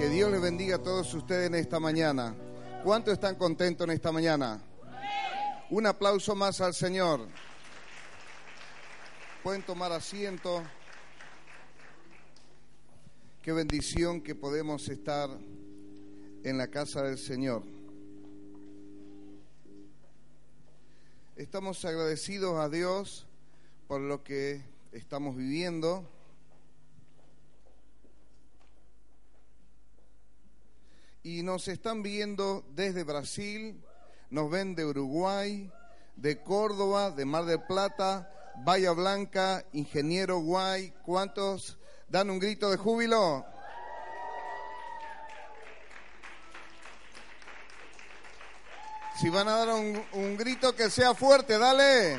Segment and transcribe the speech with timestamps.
[0.00, 2.34] Que Dios les bendiga a todos ustedes en esta mañana.
[2.82, 4.58] ¿Cuántos están contentos en esta mañana?
[5.68, 7.28] Un aplauso más al Señor.
[9.42, 10.62] Pueden tomar asiento.
[13.42, 15.28] Qué bendición que podemos estar
[16.44, 17.62] en la casa del Señor.
[21.36, 23.26] Estamos agradecidos a Dios
[23.86, 24.62] por lo que
[24.92, 26.08] estamos viviendo.
[31.22, 33.82] Y nos están viendo desde Brasil,
[34.30, 35.70] nos ven de Uruguay,
[36.16, 38.32] de Córdoba, de Mar del Plata,
[38.64, 40.92] Bahía Blanca, Ingeniero Guay.
[41.04, 43.44] ¿Cuántos dan un grito de júbilo?
[49.18, 52.18] Si van a dar un, un grito que sea fuerte, dale.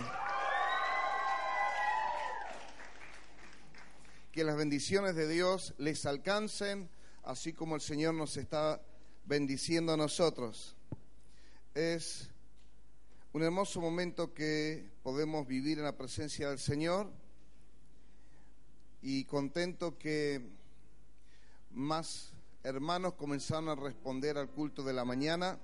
[4.31, 6.89] Que las bendiciones de Dios les alcancen,
[7.23, 8.79] así como el Señor nos está
[9.25, 10.75] bendiciendo a nosotros.
[11.73, 12.29] Es
[13.33, 17.09] un hermoso momento que podemos vivir en la presencia del Señor
[19.01, 20.41] y contento que
[21.71, 25.57] más hermanos comenzaron a responder al culto de la mañana.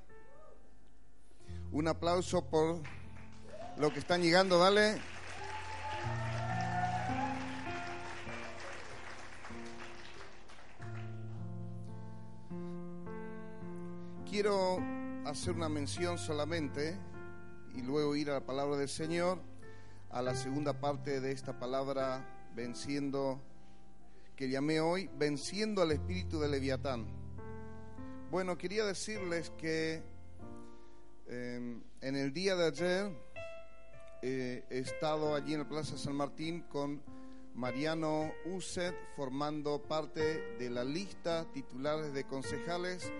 [1.72, 2.82] Un aplauso por
[3.78, 5.17] lo que están llegando, dale.
[14.38, 14.78] Quiero
[15.26, 16.96] hacer una mención solamente
[17.74, 19.42] y luego ir a la palabra del Señor,
[20.12, 23.42] a la segunda parte de esta palabra, venciendo,
[24.36, 27.08] que llamé hoy, venciendo al espíritu de Leviatán.
[28.30, 30.04] Bueno, quería decirles que
[31.26, 33.12] eh, en el día de ayer
[34.22, 37.02] eh, he estado allí en la Plaza San Martín con
[37.56, 43.12] Mariano Uset formando parte de la lista titulares de concejales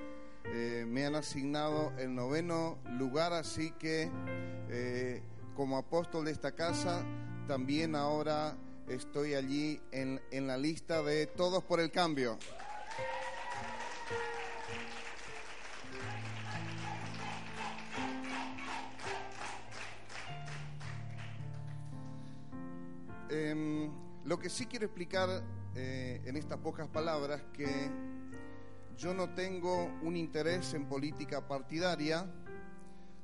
[0.54, 4.10] eh, me han asignado el noveno lugar, así que
[4.70, 5.22] eh,
[5.56, 7.04] como apóstol de esta casa,
[7.48, 8.56] también ahora
[8.88, 12.38] estoy allí en, en la lista de Todos por el Cambio.
[23.30, 23.92] Em,
[24.24, 25.44] lo que sí quiero explicar
[25.76, 27.90] eh, en estas pocas palabras que
[28.98, 32.26] yo no tengo un interés en política partidaria,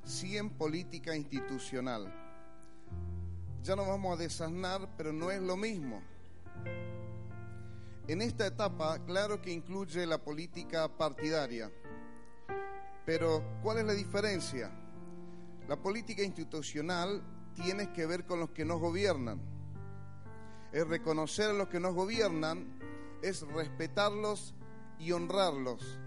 [0.05, 2.13] sí en política institucional.
[3.63, 6.03] Ya nos vamos a desasnar, pero no es lo mismo.
[8.07, 11.71] En esta etapa, claro que incluye la política partidaria,
[13.03, 14.69] pero ¿cuál es la diferencia?
[15.67, 17.23] La política institucional
[17.55, 19.41] tiene que ver con los que nos gobiernan.
[20.71, 22.79] Es reconocer a los que nos gobiernan,
[23.23, 24.53] es respetarlos
[25.11, 25.99] honrarlos.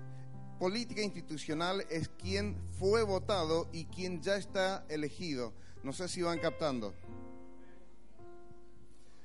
[0.58, 5.52] Política institucional es quien fue votado y quien ya está elegido.
[5.82, 6.94] No sé si van captando.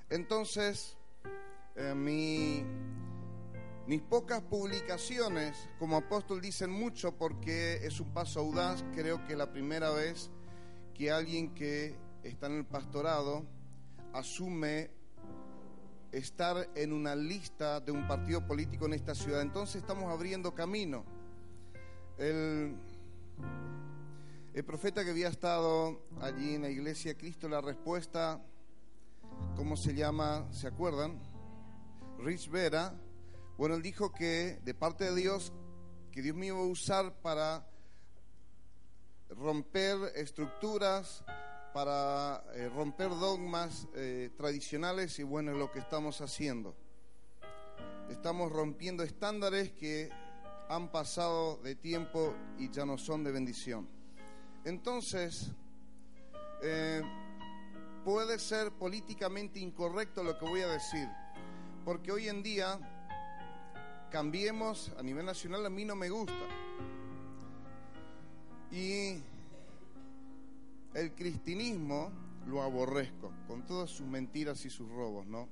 [0.09, 0.97] Entonces,
[1.77, 2.65] eh, mi,
[3.87, 8.83] mis pocas publicaciones como apóstol dicen mucho porque es un paso audaz.
[8.93, 10.29] Creo que la primera vez
[10.93, 13.45] que alguien que está en el pastorado
[14.13, 14.91] asume
[16.11, 19.41] estar en una lista de un partido político en esta ciudad.
[19.41, 21.05] Entonces estamos abriendo camino.
[22.17, 22.75] El,
[24.65, 28.41] profeta que había estado allí en la iglesia Cristo, la respuesta,
[29.55, 30.47] ¿cómo se llama?
[30.51, 31.19] ¿Se acuerdan?
[32.19, 32.93] Rich Vera.
[33.57, 35.51] Bueno, él dijo que de parte de Dios,
[36.11, 37.65] que Dios me iba a usar para
[39.29, 41.23] romper estructuras,
[41.73, 46.75] para eh, romper dogmas eh, tradicionales y bueno, es lo que estamos haciendo.
[48.09, 50.09] Estamos rompiendo estándares que
[50.67, 53.87] han pasado de tiempo y ya no son de bendición.
[54.65, 55.51] Entonces,
[56.61, 57.01] eh,
[58.03, 61.07] puede ser políticamente incorrecto lo que voy a decir,
[61.85, 62.79] porque hoy en día
[64.11, 66.33] cambiemos a nivel nacional, a mí no me gusta.
[68.71, 69.21] Y
[70.93, 72.11] el cristianismo
[72.47, 75.47] lo aborrezco, con todas sus mentiras y sus robos, ¿no?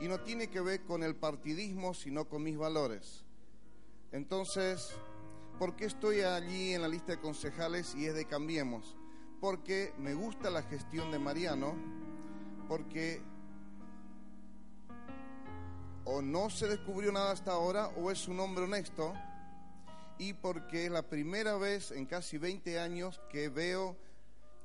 [0.00, 3.24] y no tiene que ver con el partidismo, sino con mis valores.
[4.12, 4.94] Entonces,
[5.58, 8.96] ¿por qué estoy allí en la lista de concejales y es de Cambiemos?
[9.40, 11.74] Porque me gusta la gestión de Mariano,
[12.68, 13.22] porque
[16.04, 19.12] o no se descubrió nada hasta ahora o es un hombre honesto
[20.16, 23.96] y porque es la primera vez en casi 20 años que veo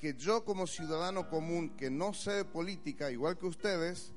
[0.03, 4.11] que yo como ciudadano común que no sé de política, igual que ustedes,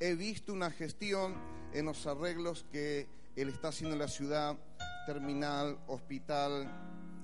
[0.00, 1.36] he visto una gestión
[1.72, 3.06] en los arreglos que
[3.36, 4.58] él está haciendo en la ciudad,
[5.06, 6.68] terminal, hospital,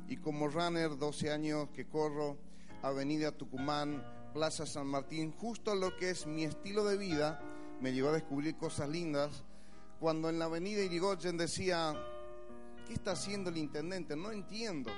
[0.07, 2.39] y como runner, 12 años que corro,
[2.81, 7.41] Avenida Tucumán, Plaza San Martín, justo lo que es mi estilo de vida,
[7.81, 9.43] me llevó a descubrir cosas lindas.
[9.99, 11.93] Cuando en la Avenida Irigoyen decía,
[12.87, 14.15] ¿qué está haciendo el intendente?
[14.15, 14.93] No entiendo.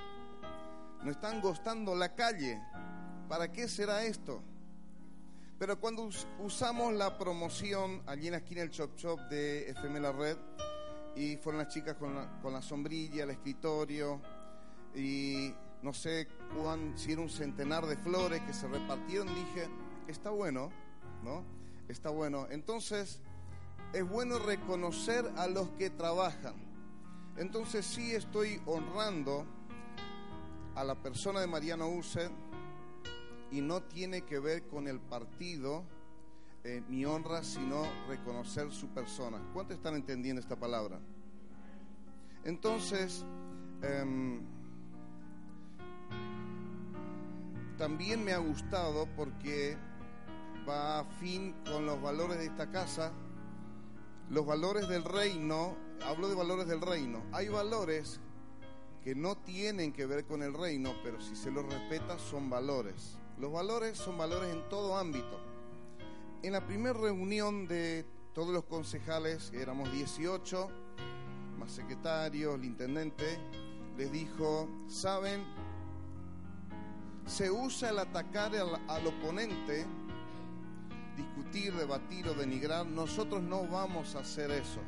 [1.03, 2.61] No están gostando la calle.
[3.29, 4.41] ¿Para qué será esto?
[5.59, 6.09] Pero cuando
[6.39, 10.39] usamos la promoción allí en la esquina del Chop Chop de FM La Red,
[11.15, 14.21] y fueron las chicas con la, con la sombrilla, el escritorio,
[14.95, 15.53] y
[15.83, 16.27] no sé
[16.57, 19.69] cuán, si era un centenar de flores que se repartieron, dije,
[20.07, 20.71] está bueno,
[21.23, 21.45] ¿no?
[21.89, 22.47] Está bueno.
[22.51, 23.21] Entonces,
[23.93, 26.55] es bueno reconocer a los que trabajan.
[27.37, 29.45] Entonces sí estoy honrando
[30.75, 32.33] a la persona de Mariano Uset
[33.51, 35.85] y no tiene que ver con el partido,
[36.65, 39.39] eh, mi honra, sino reconocer su persona.
[39.53, 41.01] ¿Cuántos están entendiendo esta palabra?
[42.45, 43.25] Entonces,
[43.83, 44.41] em,
[47.77, 49.77] también me ha gustado porque
[50.69, 53.13] va a fin con los valores de esta casa,
[54.31, 58.21] los valores del reino, hablo de valores del reino, hay valores
[59.03, 63.19] que no tienen que ver con el reino, pero si se los respeta son valores.
[63.41, 65.39] Los valores son valores en todo ámbito.
[66.43, 70.69] En la primera reunión de todos los concejales, éramos 18,
[71.57, 73.39] más secretarios, el intendente,
[73.97, 75.45] les dijo, ¿saben?
[77.27, 79.87] Se usa el atacar al, al oponente,
[81.17, 82.87] discutir, debatir o denigrar.
[82.87, 84.81] Nosotros no vamos a hacer eso.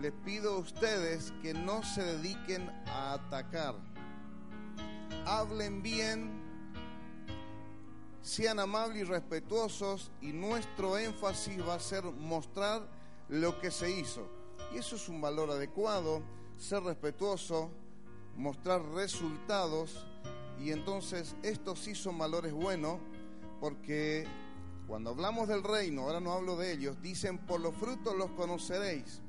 [0.00, 3.74] Les pido a ustedes que no se dediquen a atacar.
[5.26, 6.41] Hablen bien
[8.22, 12.86] sean amables y respetuosos y nuestro énfasis va a ser mostrar
[13.28, 14.28] lo que se hizo.
[14.72, 16.22] Y eso es un valor adecuado,
[16.56, 17.70] ser respetuoso,
[18.36, 20.06] mostrar resultados
[20.60, 22.98] y entonces estos sí son valores buenos
[23.60, 24.26] porque
[24.86, 29.20] cuando hablamos del reino, ahora no hablo de ellos, dicen por los frutos los conoceréis.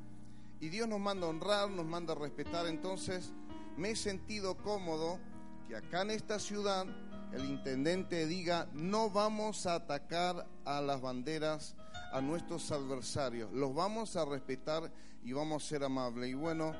[0.59, 3.33] Y Dios nos manda honrar, nos manda respetar, entonces
[3.75, 5.19] me he sentido cómodo
[5.67, 6.85] que acá en esta ciudad
[7.33, 11.75] el intendente diga, no vamos a atacar a las banderas,
[12.11, 14.91] a nuestros adversarios, los vamos a respetar
[15.23, 16.29] y vamos a ser amables.
[16.29, 16.75] Y bueno,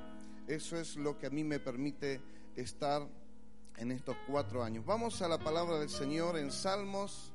[0.48, 2.22] eso es lo que a mí me permite
[2.56, 3.08] estar
[3.78, 4.86] en estos cuatro años.
[4.86, 7.34] Vamos a la palabra del Señor en Salmos,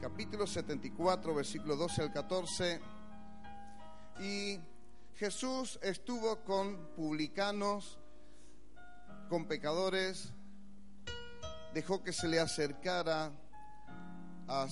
[0.00, 2.80] capítulo 74, versículo 12 al 14.
[4.20, 4.58] Y
[5.14, 8.00] Jesús estuvo con publicanos,
[9.28, 10.32] con pecadores,
[11.78, 13.30] dejó que se le acercara
[14.48, 14.66] a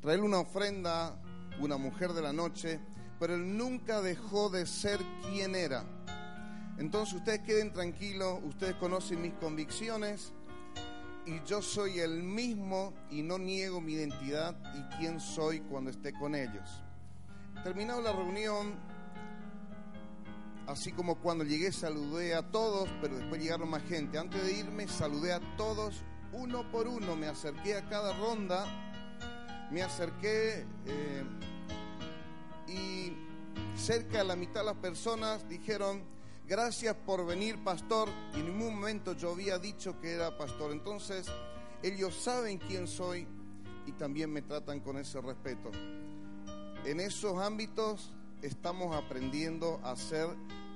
[0.00, 1.14] traerle una ofrenda,
[1.60, 2.80] una mujer de la noche,
[3.20, 4.98] pero él nunca dejó de ser
[5.28, 5.84] quien era.
[6.78, 10.32] Entonces ustedes queden tranquilos, ustedes conocen mis convicciones
[11.26, 16.14] y yo soy el mismo y no niego mi identidad y quién soy cuando esté
[16.14, 16.82] con ellos.
[17.62, 18.72] Terminado la reunión,
[20.66, 24.16] así como cuando llegué saludé a todos, pero después llegaron más gente.
[24.18, 28.64] Antes de irme saludé a todos uno por uno, me acerqué a cada ronda,
[29.70, 31.24] me acerqué eh,
[32.68, 33.12] y
[33.76, 36.02] cerca de la mitad de las personas dijeron,
[36.46, 40.72] gracias por venir, pastor, y en ningún momento yo había dicho que era pastor.
[40.72, 41.26] Entonces,
[41.82, 43.26] ellos saben quién soy
[43.86, 45.70] y también me tratan con ese respeto.
[46.84, 48.10] En esos ámbitos
[48.40, 50.28] estamos aprendiendo a ser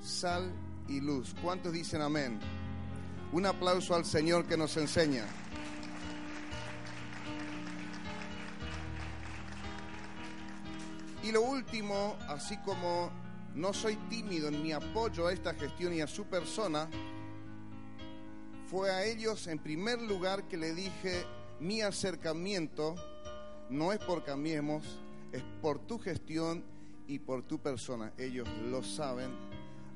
[0.03, 0.53] sal
[0.89, 1.35] y luz.
[1.43, 2.39] ¿Cuántos dicen amén?
[3.33, 5.27] Un aplauso al Señor que nos enseña.
[11.27, 13.11] Y lo último, así como
[13.57, 16.89] no soy tímido en mi apoyo a esta gestión y a su persona,
[18.71, 21.25] fue a ellos en primer lugar que le dije,
[21.59, 22.95] mi acercamiento
[23.71, 25.01] no es por Cambiemos,
[25.33, 26.63] es por tu gestión
[27.09, 28.13] y por tu persona.
[28.19, 29.35] Ellos lo saben,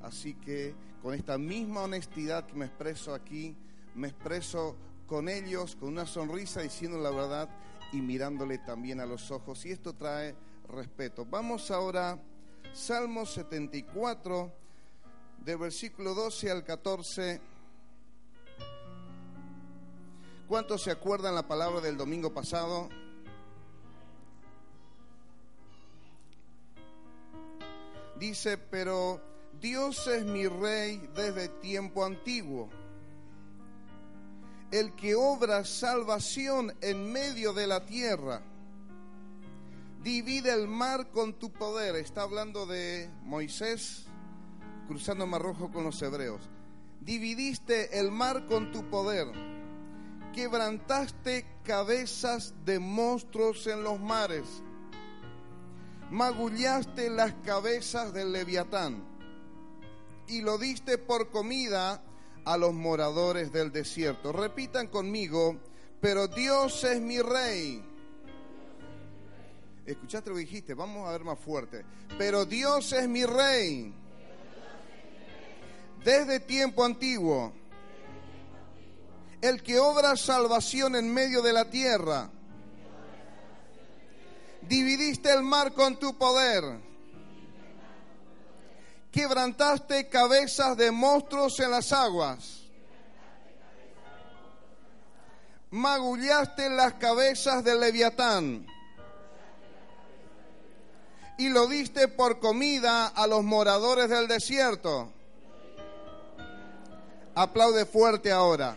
[0.03, 3.55] así que con esta misma honestidad que me expreso aquí,
[3.95, 7.49] me expreso con ellos con una sonrisa diciendo la verdad
[7.93, 9.65] y mirándole también a los ojos.
[9.65, 10.35] Y esto trae
[10.71, 11.25] respeto.
[11.25, 12.19] Vamos ahora,
[12.73, 14.53] Salmo 74,
[15.45, 17.41] de versículo 12 al 14.
[20.49, 22.89] ¿Cuántos se acuerdan la palabra del domingo pasado?
[28.19, 29.21] Dice, pero
[29.61, 32.69] Dios es mi rey desde tiempo antiguo,
[34.71, 38.43] el que obra salvación en medio de la tierra.
[40.03, 41.97] Divide el mar con tu poder.
[41.97, 44.07] Está hablando de Moisés
[44.89, 46.49] cruzando el mar rojo con los hebreos.
[47.01, 49.29] Dividiste el mar con tu poder
[50.33, 54.45] quebrantaste cabezas de monstruos en los mares,
[56.11, 59.05] magullaste las cabezas del leviatán
[60.29, 62.03] y lo diste por comida
[62.45, 64.33] a los moradores del desierto.
[64.33, 65.57] Repitan conmigo,
[66.01, 67.85] pero Dios es mi rey.
[69.93, 70.75] ¿Escuchaste lo que dijiste?
[70.75, 71.85] Vamos a ver más fuerte.
[72.17, 73.93] Pero Dios es mi rey.
[76.05, 77.53] Desde tiempo antiguo
[79.41, 82.31] el que obra salvación en medio de la tierra.
[84.63, 86.63] Dividiste el mar con tu poder.
[89.11, 92.69] Quebrantaste cabezas de monstruos en las aguas.
[95.71, 98.67] Magullaste las cabezas del leviatán.
[101.41, 105.11] Y lo diste por comida a los moradores del desierto.
[107.35, 108.77] Aplaude fuerte ahora.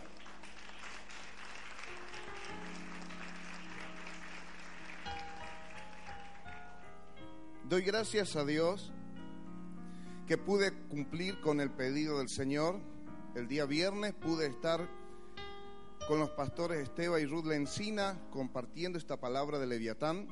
[7.68, 8.94] Doy gracias a Dios
[10.26, 12.80] que pude cumplir con el pedido del Señor.
[13.34, 14.88] El día viernes pude estar
[16.08, 20.28] con los pastores Esteba y Ruth Lencina compartiendo esta palabra de Leviatán.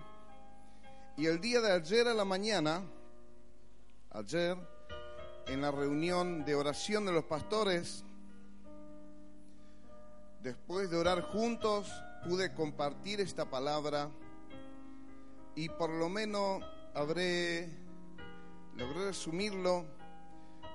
[1.14, 2.83] Y el día de ayer a la mañana,
[4.12, 4.57] ayer,
[5.47, 8.02] en la reunión de oración de los pastores,
[10.42, 11.92] después de orar juntos,
[12.25, 14.11] pude compartir esta palabra
[15.54, 16.64] y por lo menos
[16.95, 17.69] habré,
[18.76, 19.85] logré resumirlo,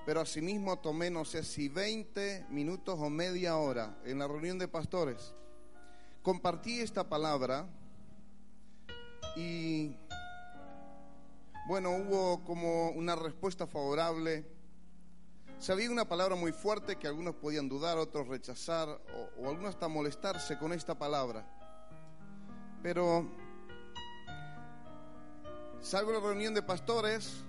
[0.06, 4.68] pero asimismo tomé, no sé si 20 minutos o media hora en la reunión de
[4.68, 5.34] pastores.
[6.22, 7.66] Compartí esta palabra
[9.36, 9.96] y,
[11.68, 14.46] bueno, hubo como una respuesta favorable.
[15.60, 19.88] Sabía una palabra muy fuerte que algunos podían dudar, otros rechazar o, o algunos hasta
[19.88, 21.46] molestarse con esta palabra.
[22.84, 23.28] Pero
[25.82, 27.46] Salgo de la reunión de pastores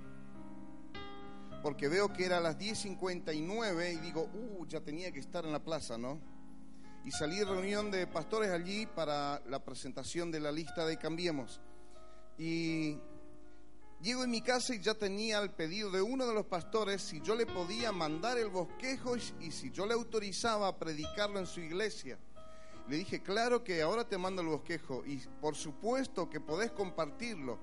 [1.63, 5.51] porque veo que era a las 10.59 y digo, uh, ya tenía que estar en
[5.51, 6.21] la plaza, ¿no?
[7.05, 11.61] Y salí de reunión de pastores allí para la presentación de la lista de Cambiemos.
[12.39, 12.99] Y
[14.01, 17.21] llego en mi casa y ya tenía el pedido de uno de los pastores si
[17.21, 21.61] yo le podía mandar el bosquejo y si yo le autorizaba a predicarlo en su
[21.61, 22.19] iglesia.
[22.89, 27.59] Le dije, claro que ahora te mando el bosquejo y por supuesto que podés compartirlo.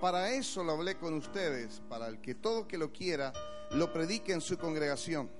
[0.00, 3.32] Para eso lo hablé con ustedes, para el que todo que lo quiera
[3.72, 5.30] lo predique en su congregación.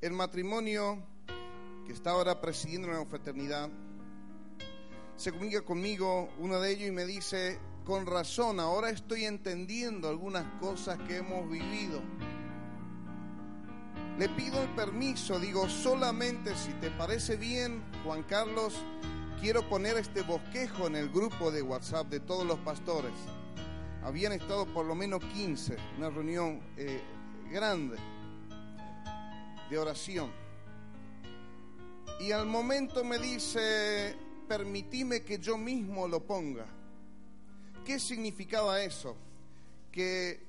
[0.00, 1.02] El matrimonio
[1.84, 3.68] que está ahora presidiendo la fraternidad
[5.18, 10.44] se comunica conmigo, uno de ellos, y me dice, con razón, ahora estoy entendiendo algunas
[10.60, 12.00] cosas que hemos vivido.
[14.16, 18.74] Le pido el permiso, digo, solamente si te parece bien, Juan Carlos,
[19.40, 23.12] quiero poner este bosquejo en el grupo de WhatsApp de todos los pastores.
[24.04, 27.02] Habían estado por lo menos 15, una reunión eh,
[27.50, 27.96] grande
[29.68, 30.30] de oración.
[32.20, 34.16] Y al momento me dice,
[34.48, 36.66] permitime que yo mismo lo ponga.
[37.84, 39.16] ¿Qué significaba eso?
[39.92, 40.40] Que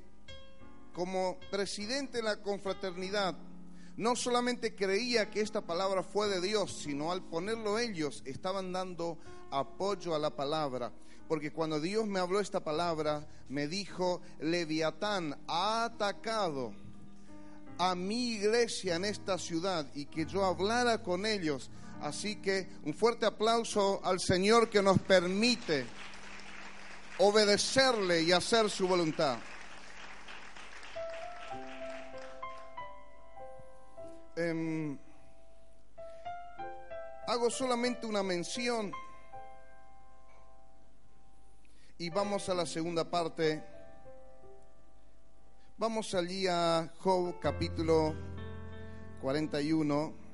[0.93, 3.35] como presidente de la confraternidad
[3.97, 9.17] no solamente creía que esta palabra fue de Dios, sino al ponerlo ellos estaban dando
[9.51, 10.93] apoyo a la palabra.
[11.27, 16.73] Porque cuando Dios me habló esta palabra, me dijo, Leviatán ha atacado
[17.77, 21.69] a mi iglesia en esta ciudad y que yo hablara con ellos.
[22.01, 25.85] Así que un fuerte aplauso al Señor que nos permite
[27.19, 29.37] obedecerle y hacer su voluntad.
[34.37, 34.97] Em,
[37.27, 38.93] hago solamente una mención
[41.97, 43.61] y vamos a la segunda parte.
[45.77, 48.15] Vamos allí a Job capítulo
[49.21, 50.28] 41.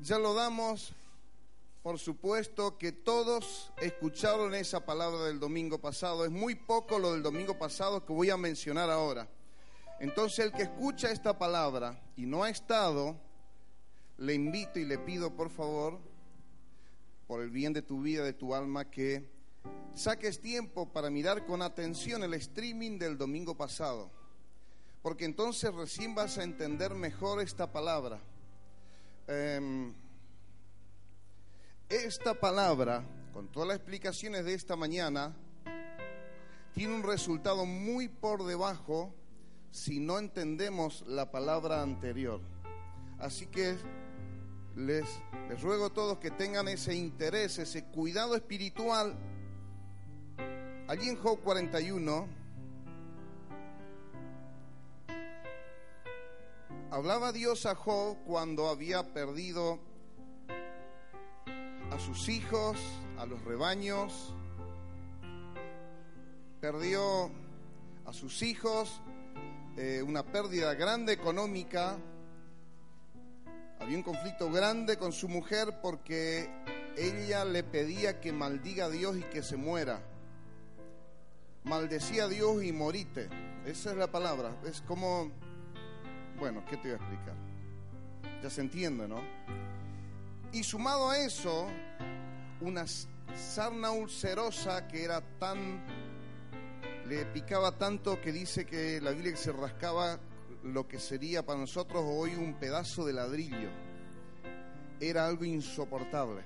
[0.00, 0.92] Ya lo damos,
[1.82, 6.24] por supuesto que todos escucharon esa palabra del domingo pasado.
[6.24, 9.28] Es muy poco lo del domingo pasado que voy a mencionar ahora.
[9.98, 13.16] Entonces el que escucha esta palabra y no ha estado,
[14.16, 15.98] le invito y le pido por favor,
[17.26, 19.30] por el bien de tu vida, de tu alma, que
[19.94, 24.10] saques tiempo para mirar con atención el streaming del domingo pasado,
[25.02, 28.20] porque entonces recién vas a entender mejor esta palabra.
[29.26, 29.94] Em,
[31.88, 35.36] esta palabra, con todas las explicaciones de esta mañana,
[36.74, 39.14] tiene un resultado muy por debajo
[39.70, 42.40] si no entendemos la palabra anterior.
[43.18, 43.76] Así que
[44.76, 45.04] les,
[45.48, 49.16] les ruego a todos que tengan ese interés, ese cuidado espiritual.
[50.88, 52.39] Allí en Job 41
[56.90, 59.78] hablaba Dios a Job cuando había perdido
[61.90, 62.76] a sus hijos,
[63.18, 64.34] a los rebaños,
[66.60, 67.30] perdió
[68.06, 69.00] a sus hijos,
[69.76, 71.96] eh, una pérdida grande económica,
[73.78, 76.50] había un conflicto grande con su mujer porque
[76.96, 80.02] ella le pedía que maldiga a Dios y que se muera.
[81.64, 83.28] Maldecía a Dios y morite.
[83.64, 84.56] Esa es la palabra.
[84.64, 85.30] Es como,
[86.40, 87.34] bueno, ¿qué te voy a explicar?
[88.42, 89.20] Ya se entiende, ¿no?
[90.52, 91.68] Y sumado a eso,
[92.62, 92.86] una
[93.34, 95.84] sarna ulcerosa que era tan
[97.06, 100.18] le picaba tanto que dice que la Biblia se rascaba
[100.62, 103.68] lo que sería para nosotros hoy un pedazo de ladrillo.
[105.00, 106.42] Era algo insoportable.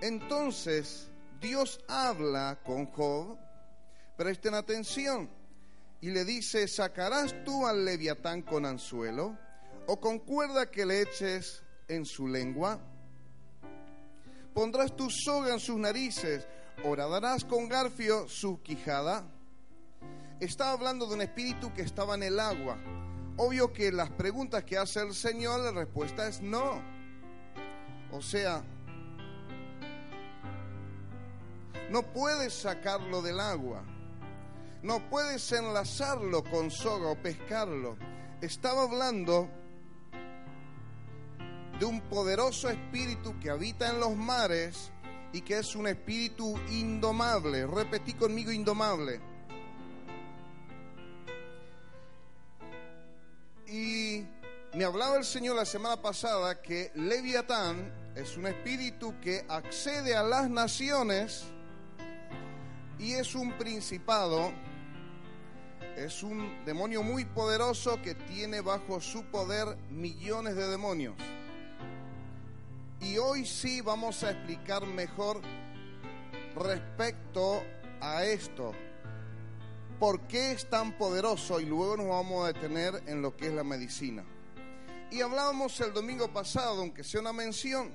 [0.00, 1.10] Entonces
[1.40, 3.36] Dios habla con Job,
[4.16, 5.28] presten atención,
[6.06, 9.36] y le dice, ¿sacarás tú al leviatán con anzuelo
[9.88, 12.78] o con cuerda que le eches en su lengua?
[14.54, 16.46] ¿Pondrás tu soga en sus narices
[16.84, 19.24] horadarás con garfio su quijada.
[20.38, 22.78] Estaba hablando de un espíritu que estaba en el agua.
[23.36, 26.80] Obvio que las preguntas que hace el Señor, la respuesta es no.
[28.12, 28.62] O sea,
[31.90, 33.95] no puedes sacarlo del agua.
[34.86, 37.96] No puedes enlazarlo con soga o pescarlo.
[38.40, 39.48] Estaba hablando
[41.80, 44.92] de un poderoso espíritu que habita en los mares
[45.32, 47.66] y que es un espíritu indomable.
[47.66, 49.20] Repetí conmigo indomable.
[53.66, 54.24] Y
[54.72, 60.22] me hablaba el Señor la semana pasada que Leviatán es un espíritu que accede a
[60.22, 61.42] las naciones
[63.00, 64.52] y es un principado,
[65.96, 71.14] es un demonio muy poderoso que tiene bajo su poder millones de demonios.
[73.00, 75.40] Y hoy sí vamos a explicar mejor
[76.54, 77.62] respecto
[78.00, 78.72] a esto.
[79.98, 81.60] ¿Por qué es tan poderoso?
[81.60, 84.24] Y luego nos vamos a detener en lo que es la medicina.
[85.10, 87.90] Y hablábamos el domingo pasado, aunque sea una mención,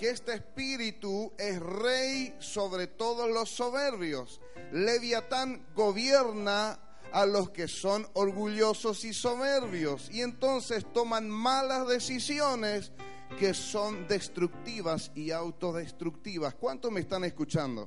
[0.00, 4.40] que este espíritu es rey sobre todos los soberbios.
[4.72, 6.80] Leviatán gobierna
[7.12, 12.92] a los que son orgullosos y soberbios y entonces toman malas decisiones
[13.38, 16.54] que son destructivas y autodestructivas.
[16.54, 17.86] ¿Cuántos me están escuchando?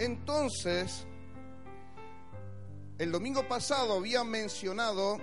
[0.00, 1.06] Entonces,
[2.98, 5.18] el domingo pasado había mencionado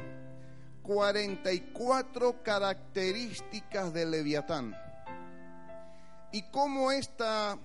[0.89, 4.75] 44 características del leviatán
[6.31, 7.59] y cómo esta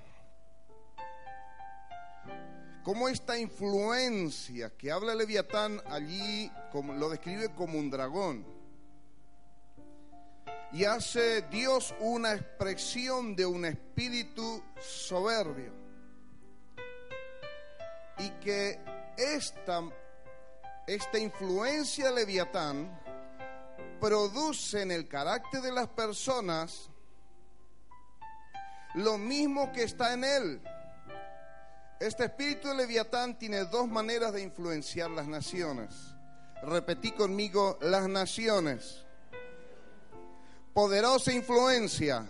[2.83, 8.45] cómo esta influencia que habla Leviatán allí lo describe como un dragón.
[10.71, 15.73] Y hace Dios una expresión de un espíritu soberbio.
[18.19, 18.79] Y que
[19.17, 19.81] esta,
[20.87, 23.04] esta influencia Leviatán
[24.05, 26.91] produce en el carácter de las personas
[28.95, 30.61] lo mismo que está en él
[32.01, 35.89] este espíritu de Leviatán tiene dos maneras de influenciar las naciones.
[36.63, 39.05] Repetí conmigo, las naciones.
[40.75, 42.27] Poderosa influencia.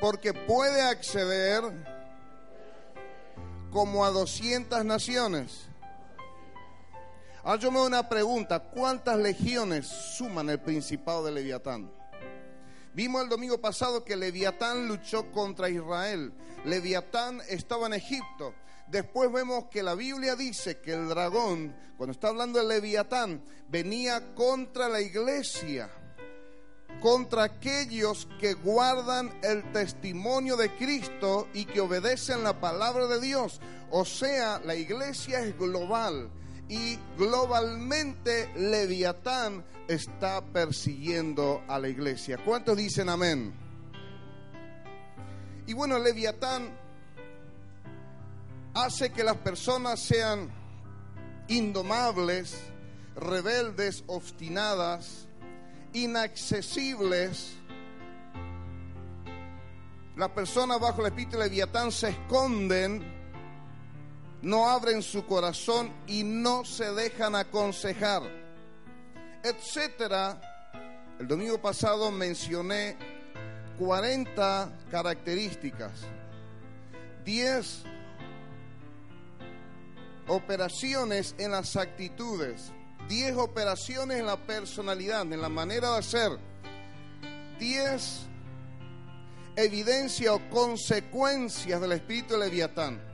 [0.00, 1.62] Porque puede acceder
[3.72, 5.68] como a 200 naciones.
[7.44, 11.90] Ahora yo me doy una pregunta, ¿cuántas legiones suman el principado de Leviatán?
[12.94, 16.32] Vimos el domingo pasado que Leviatán luchó contra Israel.
[16.64, 18.54] Leviatán estaba en Egipto.
[18.88, 24.34] Después vemos que la Biblia dice que el dragón, cuando está hablando del leviatán, venía
[24.34, 25.90] contra la iglesia,
[27.00, 33.60] contra aquellos que guardan el testimonio de Cristo y que obedecen la palabra de Dios.
[33.90, 36.30] O sea, la iglesia es global
[36.68, 42.38] y globalmente Leviatán está persiguiendo a la iglesia.
[42.44, 43.54] ¿Cuántos dicen amén?
[45.66, 46.70] Y bueno, Leviatán
[48.74, 50.50] hace que las personas sean
[51.48, 52.56] indomables,
[53.16, 55.26] rebeldes, obstinadas,
[55.92, 57.54] inaccesibles.
[60.16, 63.17] Las personas bajo el espíritu de Leviatán se esconden,
[64.42, 68.22] no abren su corazón y no se dejan aconsejar,
[69.42, 70.40] etcétera.
[71.18, 72.96] El domingo pasado mencioné
[73.78, 75.92] 40 características,
[77.24, 77.82] 10
[80.28, 82.70] operaciones en las actitudes,
[83.08, 86.30] 10 operaciones en la personalidad, en la manera de hacer,
[87.58, 88.20] 10
[89.56, 93.07] evidencias o consecuencias del espíritu de Leviatán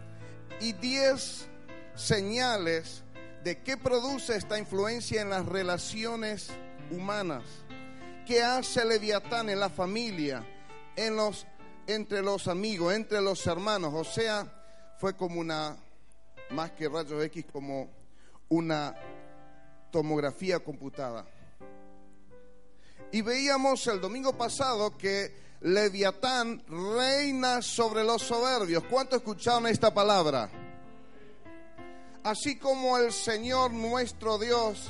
[0.64, 1.46] y 10
[1.94, 3.02] señales
[3.42, 6.48] de qué produce esta influencia en las relaciones
[6.90, 7.44] humanas,
[8.26, 10.42] qué hace Leviatán en la familia,
[10.96, 11.46] en los
[11.86, 14.50] entre los amigos, entre los hermanos, o sea,
[14.96, 15.76] fue como una
[16.48, 17.90] más que rayos X como
[18.48, 18.94] una
[19.90, 21.26] tomografía computada.
[23.12, 28.84] Y veíamos el domingo pasado que Leviatán reina sobre los soberbios.
[28.84, 30.50] ¿Cuánto escucharon esta palabra?
[32.22, 34.88] Así como el Señor nuestro Dios,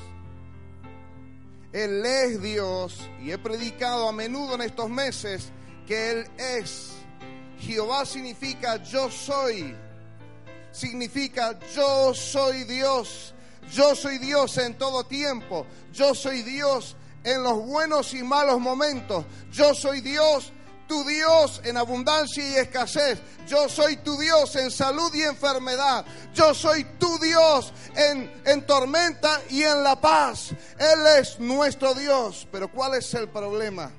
[1.73, 5.51] Él es Dios, y he predicado a menudo en estos meses
[5.87, 6.93] que Él es.
[7.61, 9.75] Jehová significa yo soy
[10.75, 13.33] significa yo soy Dios.
[13.73, 15.67] Yo soy Dios en todo tiempo.
[15.93, 19.25] Yo soy Dios en los buenos y malos momentos.
[19.51, 20.53] Yo soy Dios,
[20.87, 23.21] tu Dios en abundancia y escasez.
[23.47, 26.05] Yo soy tu Dios en salud y enfermedad.
[26.35, 30.51] Yo soy tu Dios en, en tormenta y en la paz.
[30.79, 32.47] Él es nuestro Dios.
[32.53, 33.91] Pero ¿cuál es el problema?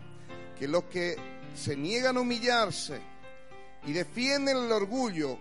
[0.58, 1.18] Que los que
[1.56, 3.02] se niegan a humillarse
[3.86, 5.40] y defienden el orgullo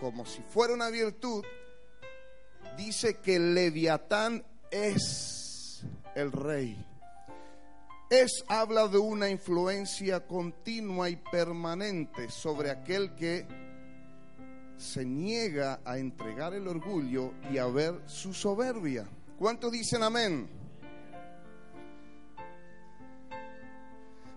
[0.00, 1.44] como si fuera una virtud,
[2.76, 5.82] dice que Leviatán es
[6.14, 6.93] el rey.
[8.14, 13.44] Es habla de una influencia continua y permanente sobre aquel que
[14.76, 19.04] se niega a entregar el orgullo y a ver su soberbia.
[19.36, 20.48] ¿Cuántos dicen amén?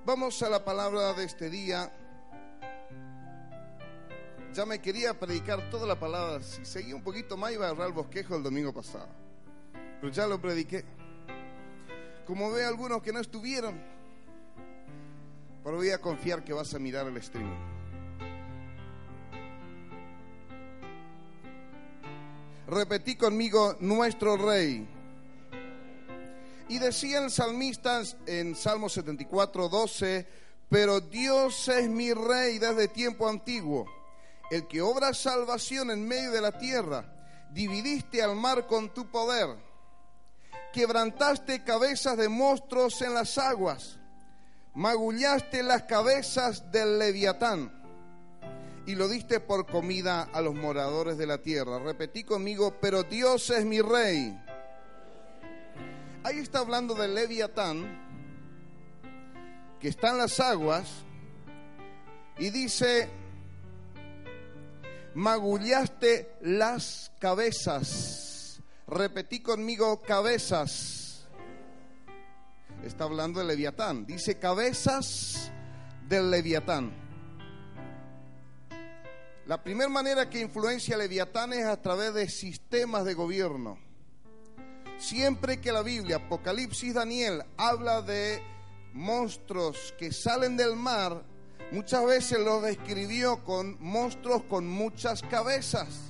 [0.04, 1.94] Vamos a la palabra de este día
[4.56, 6.42] ya me quería predicar toda la palabra.
[6.42, 9.10] Si seguía un poquito más, iba a agarrar el bosquejo el domingo pasado.
[10.02, 10.84] Pero ya lo prediqué.
[12.28, 13.82] Como ve algunos que no estuvieron,
[15.64, 17.50] pero voy a confiar que vas a mirar el stream.
[22.68, 24.86] Repetí conmigo, nuestro rey.
[26.70, 30.28] Y decía el salmista en Salmo 74, 12,
[30.70, 33.88] pero Dios es mi rey desde tiempo antiguo
[34.50, 37.06] el que obra salvación en medio de la tierra,
[37.52, 39.50] dividiste al mar con tu poder,
[40.78, 43.98] quebrantaste cabezas de monstruos en las aguas,
[44.76, 47.72] magullaste las cabezas del leviatán
[48.86, 51.80] y lo diste por comida a los moradores de la tierra.
[51.80, 54.40] Repetí conmigo, pero Dios es mi rey.
[56.24, 58.00] Ahí está hablando del leviatán
[59.80, 60.88] que está en las aguas
[62.38, 63.10] y dice,
[65.16, 68.27] magullaste las cabezas.
[68.88, 71.28] Repetí conmigo cabezas.
[72.86, 74.06] Está hablando de Leviatán.
[74.06, 75.52] Dice cabezas
[76.08, 76.94] del Leviatán.
[79.46, 83.78] La primera manera que influencia Leviatán es a través de sistemas de gobierno.
[84.98, 88.42] Siempre que la Biblia, Apocalipsis, Daniel, habla de
[88.94, 91.24] monstruos que salen del mar,
[91.74, 96.07] muchas veces lo describió con monstruos con muchas cabezas.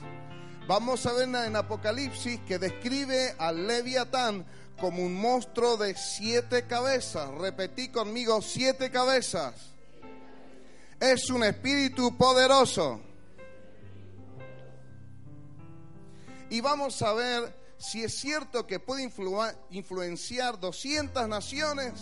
[0.67, 4.45] Vamos a ver en Apocalipsis que describe al Leviatán
[4.77, 7.29] como un monstruo de siete cabezas.
[7.35, 9.55] Repetí conmigo, siete cabezas.
[10.99, 12.99] Es un espíritu poderoso.
[16.49, 19.09] Y vamos a ver si es cierto que puede
[19.69, 21.93] influenciar 200 naciones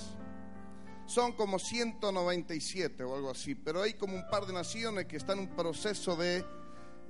[1.06, 5.38] son como 197 o algo así, pero hay como un par de naciones que están
[5.38, 6.44] en un proceso de,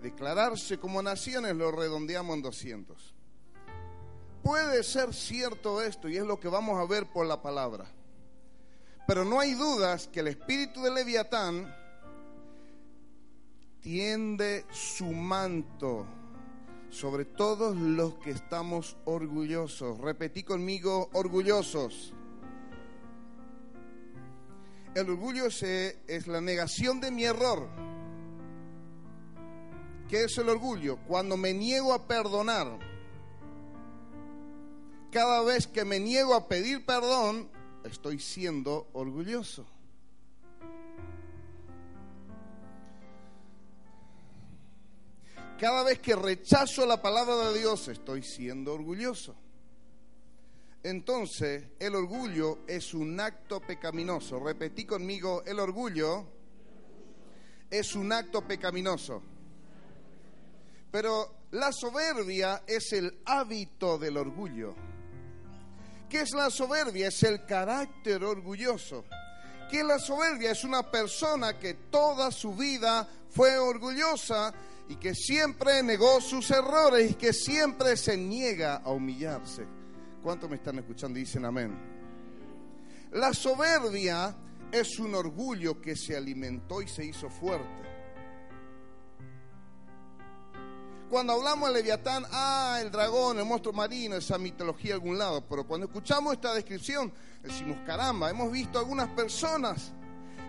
[0.05, 3.15] declararse como naciones lo redondeamos en 200.
[4.43, 7.85] Puede ser cierto esto y es lo que vamos a ver por la palabra.
[9.07, 11.75] Pero no hay dudas que el espíritu de Leviatán
[13.81, 16.05] tiende su manto
[16.91, 19.97] sobre todos los que estamos orgullosos.
[19.97, 22.13] Repetí conmigo, orgullosos.
[24.93, 27.94] El orgullo es, la negación de mi error.
[30.09, 30.97] ¿Qué es el orgullo?
[31.07, 32.79] Cuando me niego a perdonar.
[35.11, 37.49] Cada vez que me niego a pedir perdón,
[37.83, 39.65] estoy siendo orgulloso.
[45.59, 49.35] Cada vez que rechazo la palabra de Dios, estoy siendo orgulloso.
[50.83, 54.39] Entonces, el orgullo es un acto pecaminoso.
[54.39, 56.27] Repetí conmigo, el orgullo
[57.71, 59.23] es un acto pecaminoso.
[60.95, 64.73] Pero la soberbia es el hábito del orgullo.
[66.09, 67.09] ¿Qué es la soberbia?
[67.09, 69.03] Es el carácter orgulloso.
[69.69, 70.51] ¿Qué es la soberbia?
[70.51, 74.53] Es una persona que toda su vida fue orgullosa
[74.87, 79.67] y que siempre negó sus errores y que siempre se niega a humillarse.
[80.23, 81.77] ¿Cuántos me están escuchando dicen amén?
[83.11, 84.33] La soberbia
[84.71, 87.94] es un orgullo que se alimentó y se hizo fuerte.
[91.09, 95.45] Cuando hablamos de Leviatán, ah, el dragón, el monstruo marino, esa mitología a algún lado,
[95.47, 97.13] pero cuando escuchamos esta descripción,
[97.43, 99.93] decimos, caramba, hemos visto algunas personas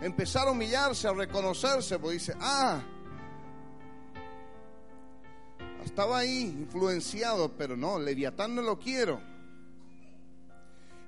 [0.01, 2.81] empezar a humillarse, a reconocerse, porque dice, ah,
[5.85, 9.21] estaba ahí influenciado, pero no, Leviatán no lo quiero.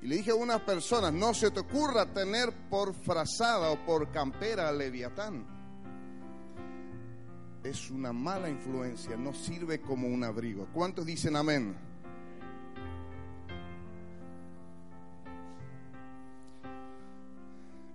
[0.03, 4.13] Y le dije a unas personas, no se te ocurra tener por frazada o por
[4.13, 5.58] campera a Leviatán.
[7.69, 10.67] Es una mala influencia, no sirve como un abrigo.
[10.73, 11.77] ¿Cuántos dicen amén?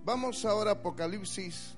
[0.04, 1.74] Vamos ahora a Apocalipsis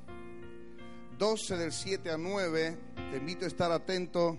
[1.17, 2.79] 12 del 7 a 9.
[3.13, 4.37] Te invito a estar atento.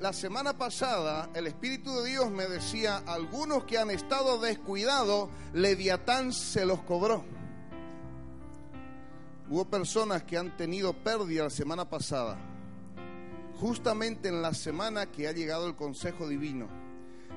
[0.00, 6.32] La semana pasada el Espíritu de Dios me decía, algunos que han estado descuidados, Leviatán
[6.32, 7.24] se los cobró.
[9.48, 12.36] Hubo personas que han tenido pérdida la semana pasada,
[13.60, 16.68] justamente en la semana que ha llegado el Consejo Divino.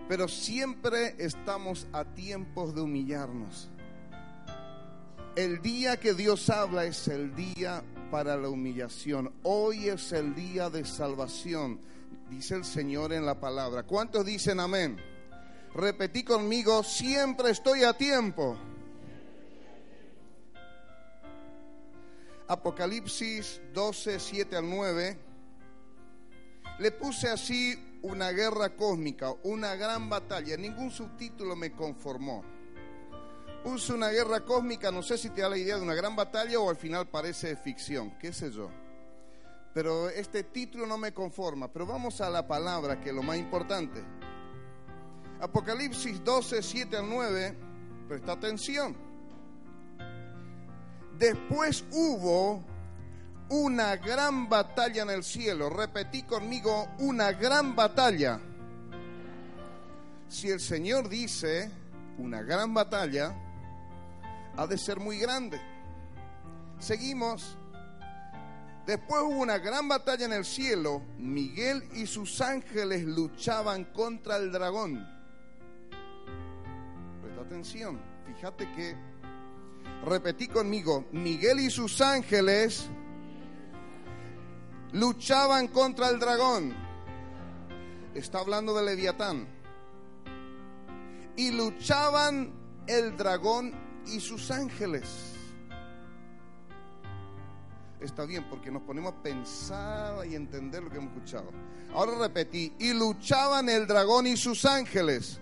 [0.08, 3.70] Pero siempre estamos a tiempos de humillarnos.
[5.36, 9.32] El día que Dios habla es el día para la humillación.
[9.44, 11.80] Hoy es el día de salvación
[12.30, 13.84] dice el Señor en la palabra.
[13.84, 14.98] ¿Cuántos dicen amén?
[15.74, 18.58] Repetí conmigo, siempre estoy a tiempo.
[22.48, 25.18] Apocalipsis 12, 7 al 9.
[26.80, 30.58] Le puse así una guerra cósmica, una gran batalla.
[30.58, 32.44] Ningún subtítulo me conformó.
[33.64, 36.60] Puse una guerra cósmica, no sé si te da la idea de una gran batalla
[36.60, 38.72] o al final parece ficción, qué sé yo
[39.80, 41.72] pero este título no me conforma.
[41.72, 44.04] Pero vamos a la palabra, que es lo más importante.
[45.40, 47.58] Apocalipsis 12, 7 al 9,
[48.10, 48.94] presta atención.
[51.18, 52.62] Después hubo
[53.48, 55.70] una gran batalla en el cielo.
[55.70, 58.38] Repetí conmigo, una gran batalla.
[60.28, 61.72] Si el Señor dice
[62.18, 63.34] una gran batalla,
[64.58, 65.58] ha de ser muy grande.
[66.80, 67.58] Seguimos.
[68.90, 71.04] Después hubo una gran batalla en el cielo.
[71.20, 75.08] Miguel y sus ángeles luchaban contra el dragón.
[77.22, 78.02] Presta atención.
[78.26, 78.96] Fíjate que,
[80.06, 82.90] repetí conmigo, Miguel y sus ángeles
[84.92, 86.74] luchaban contra el dragón.
[88.16, 89.48] Está hablando de Leviatán.
[91.36, 92.52] Y luchaban
[92.88, 93.72] el dragón
[94.08, 95.39] y sus ángeles
[98.02, 101.52] está bien, porque nos ponemos a pensar y entender lo que hemos escuchado.
[101.94, 105.40] Ahora repetí, y luchaban el dragón y sus ángeles.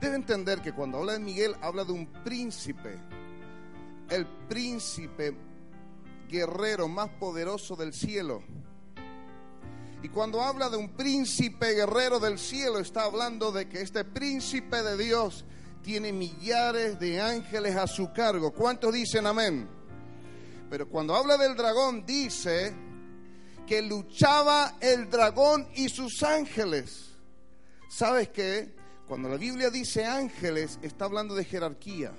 [0.00, 2.98] Debe entender que cuando habla de Miguel, habla de un príncipe,
[4.10, 5.36] el príncipe
[6.28, 8.42] guerrero más poderoso del cielo.
[10.02, 14.82] Y cuando habla de un príncipe guerrero del cielo, está hablando de que este príncipe
[14.82, 15.46] de Dios
[15.82, 18.52] tiene millares de ángeles a su cargo.
[18.52, 19.66] ¿Cuántos dicen amén?
[20.74, 22.74] Pero cuando habla del dragón dice
[23.64, 27.12] que luchaba el dragón y sus ángeles.
[27.88, 28.74] ¿Sabes qué?
[29.06, 32.10] Cuando la Biblia dice ángeles, está hablando de jerarquía.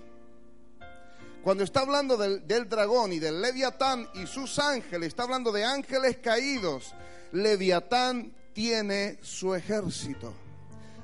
[1.44, 6.20] Cuando está hablando del, dragón y del leviatán y sus ángeles, está hablando de ángeles
[6.20, 6.96] caídos.
[7.34, 10.34] Leviatán tiene su ejército.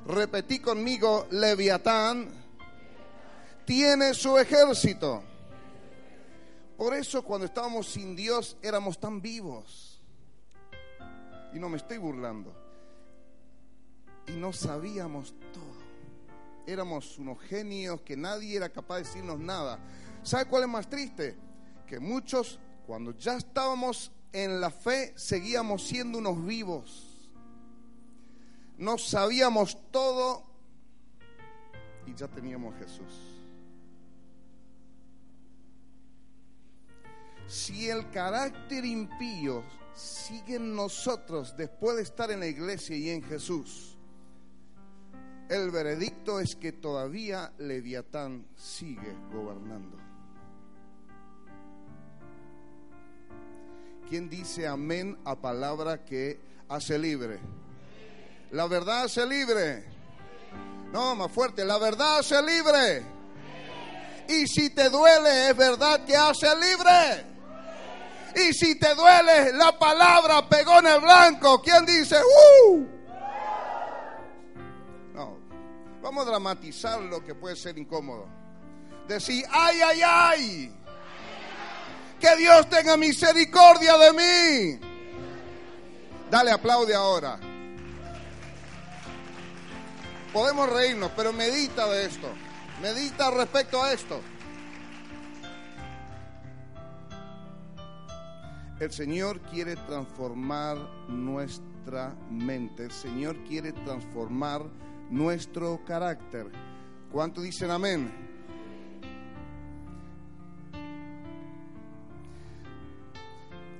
[0.07, 2.29] Repetí conmigo, leviatán
[3.65, 5.25] tiene su ejército.
[6.81, 10.01] Por eso cuando estábamos sin Dios éramos tan vivos.
[11.53, 12.55] Y no me estoy burlando.
[14.25, 15.77] Y no sabíamos todo.
[16.65, 19.77] Éramos unos genios que nadie era capaz de decirnos nada.
[20.23, 21.37] ¿Sabe cuál es más triste?
[21.85, 27.29] Que muchos, cuando ya estábamos en la fe, seguíamos siendo unos vivos.
[28.79, 30.45] No sabíamos todo
[32.07, 33.30] y ya teníamos Jesús.
[37.51, 39.61] Si el carácter impío
[39.93, 43.97] sigue en nosotros después de estar en la iglesia y en Jesús,
[45.49, 49.97] el veredicto es que todavía Leviatán sigue gobernando.
[54.07, 57.37] ¿Quién dice amén a palabra que hace libre?
[58.51, 59.83] La verdad hace libre.
[60.93, 63.03] No, más fuerte, la verdad hace libre.
[64.29, 67.30] Y si te duele, es verdad que hace libre.
[68.35, 71.61] Y si te duele, la palabra pegó en el blanco.
[71.61, 72.17] ¿Quién dice?
[72.17, 72.87] ¡Uh!
[75.13, 75.37] No,
[76.01, 78.27] vamos a dramatizar lo que puede ser incómodo.
[79.07, 80.75] Decir, ay, ay, ay.
[82.19, 84.87] Que Dios tenga misericordia de mí.
[86.29, 87.39] Dale aplaude ahora.
[90.31, 92.29] Podemos reírnos, pero medita de esto.
[92.81, 94.21] Medita respecto a esto.
[98.81, 100.75] El Señor quiere transformar
[101.07, 102.85] nuestra mente.
[102.85, 104.63] El Señor quiere transformar
[105.11, 106.47] nuestro carácter.
[107.11, 108.11] ¿Cuánto dicen amén?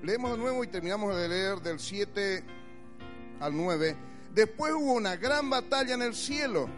[0.03, 2.43] Leemos de nuevo y terminamos de leer del 7
[3.39, 3.97] al 9.
[4.35, 6.69] Después hubo una gran batalla en el cielo.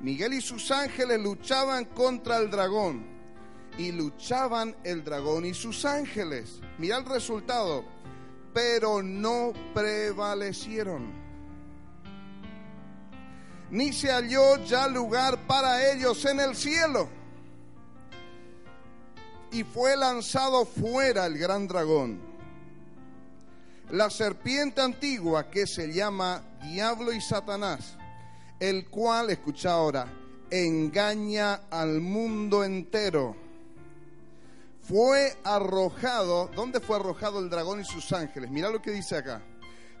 [0.00, 3.13] Miguel y sus ángeles luchaban contra el dragón
[3.78, 6.60] y luchaban el dragón y sus ángeles.
[6.78, 7.84] Mira el resultado,
[8.52, 11.12] pero no prevalecieron.
[13.70, 17.08] Ni se halló ya lugar para ellos en el cielo.
[19.50, 22.20] Y fue lanzado fuera el gran dragón,
[23.90, 27.96] la serpiente antigua que se llama Diablo y Satanás,
[28.58, 30.12] el cual, escucha ahora,
[30.50, 33.43] engaña al mundo entero
[34.86, 38.50] fue arrojado, ¿dónde fue arrojado el dragón y sus ángeles?
[38.50, 39.42] Mira lo que dice acá.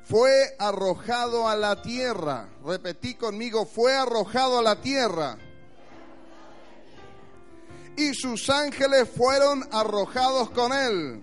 [0.04, 2.48] Fue arrojado a la tierra.
[2.62, 5.38] Repetí conmigo, fue arrojado a la tierra.
[7.96, 11.22] Y sus ángeles fueron arrojados con él.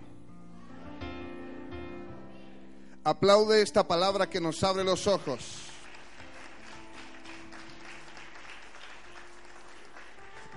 [3.04, 5.58] Aplaude esta palabra que nos abre los ojos.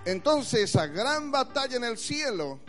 [0.07, 2.61] Entonces esa gran batalla en el cielo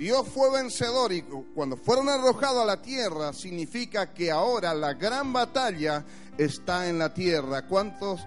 [0.00, 5.30] Dios fue vencedor y cuando fueron arrojados a la tierra significa que ahora la gran
[5.30, 6.06] batalla
[6.38, 7.66] está en la tierra.
[7.66, 8.26] ¿Cuántos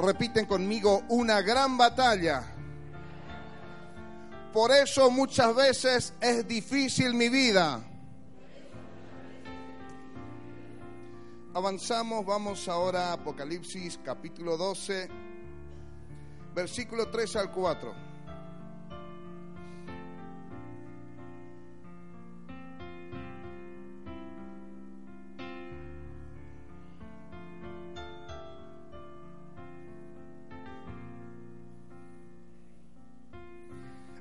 [0.00, 2.42] repiten conmigo una gran batalla?
[4.52, 7.80] Por eso muchas veces es difícil mi vida.
[11.54, 15.08] Avanzamos, vamos ahora a Apocalipsis capítulo 12,
[16.52, 18.09] versículo 3 al 4.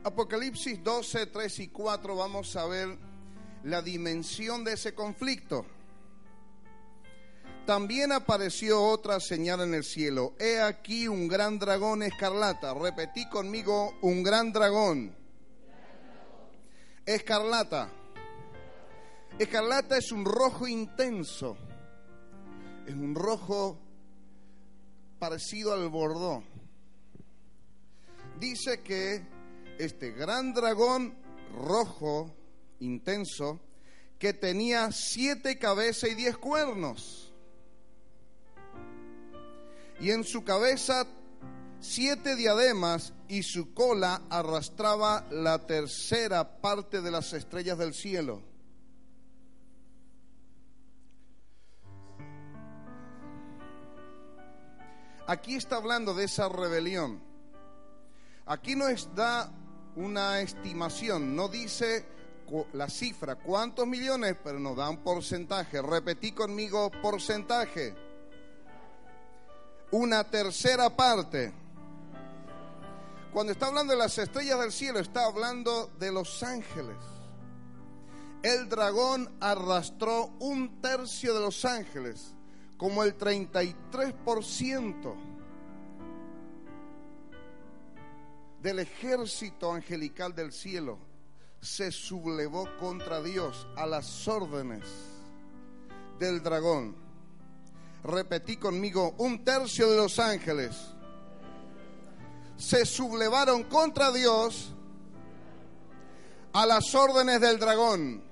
[0.03, 2.97] Apocalipsis 12, 3 y 4 vamos a ver
[3.63, 5.65] la dimensión de ese conflicto.
[7.65, 10.33] También apareció otra señal en el cielo.
[10.39, 12.73] He aquí un gran dragón escarlata.
[12.73, 15.15] Repetí conmigo, un gran dragón.
[17.05, 17.91] Escarlata.
[19.37, 21.57] Escarlata es un rojo intenso.
[22.87, 23.77] Es un rojo
[25.19, 26.43] parecido al bordó.
[28.39, 29.38] Dice que
[29.79, 31.17] este gran dragón
[31.55, 32.31] rojo,
[32.79, 33.59] intenso,
[34.19, 37.33] que tenía siete cabezas y diez cuernos.
[39.99, 41.07] Y en su cabeza
[41.79, 48.43] siete diademas y su cola arrastraba la tercera parte de las estrellas del cielo.
[55.29, 57.21] aquí está hablando de esa rebelión.
[58.47, 59.51] Aquí no da
[59.95, 62.05] una estimación, no dice
[62.73, 65.81] la cifra, cuántos millones, pero nos da un porcentaje.
[65.81, 67.93] Repetí conmigo porcentaje.
[69.91, 71.51] Una tercera parte.
[73.33, 76.97] Cuando está hablando de las estrellas del cielo, está hablando de los ángeles.
[78.41, 82.33] El dragón arrastró un tercio de los ángeles,
[82.77, 85.28] como el 33%
[88.61, 90.99] del ejército angelical del cielo
[91.61, 94.83] se sublevó contra Dios a las órdenes
[96.17, 96.95] del dragón.
[98.03, 100.75] Repetí conmigo, un tercio de los ángeles
[102.57, 104.73] se sublevaron contra Dios
[106.53, 108.23] a las órdenes del dragón.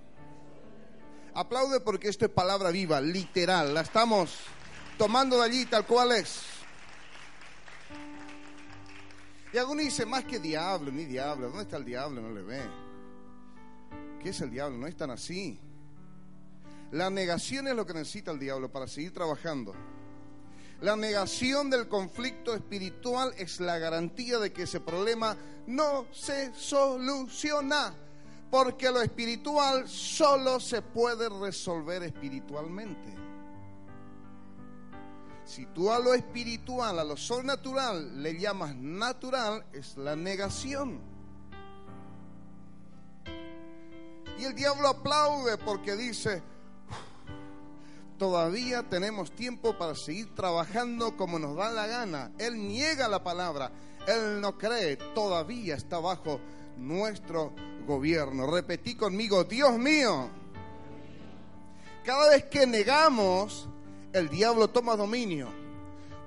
[1.34, 4.32] Aplaude porque esto es palabra viva, literal, la estamos
[4.98, 6.57] tomando de allí tal cual es.
[9.58, 12.22] Y alguno dice, más que diablo, ni diablo, ¿dónde está el diablo?
[12.22, 12.62] No le ve.
[14.22, 14.78] ¿Qué es el diablo?
[14.78, 15.60] No es tan así.
[16.92, 19.74] La negación es lo que necesita el diablo para seguir trabajando.
[20.82, 25.36] La negación del conflicto espiritual es la garantía de que ese problema
[25.66, 27.96] no se soluciona,
[28.52, 33.27] porque lo espiritual solo se puede resolver espiritualmente.
[35.48, 41.00] Si tú a lo espiritual, a lo sobrenatural le llamas natural, es la negación.
[44.38, 46.44] Y el diablo aplaude porque dice,
[48.18, 52.34] todavía tenemos tiempo para seguir trabajando como nos da la gana.
[52.38, 53.72] Él niega la palabra,
[54.06, 56.42] él no cree, todavía está bajo
[56.76, 57.54] nuestro
[57.88, 58.52] gobierno.
[58.52, 60.30] Repetí conmigo, Dios mío,
[62.04, 63.70] cada vez que negamos,
[64.14, 65.50] el diablo toma dominio.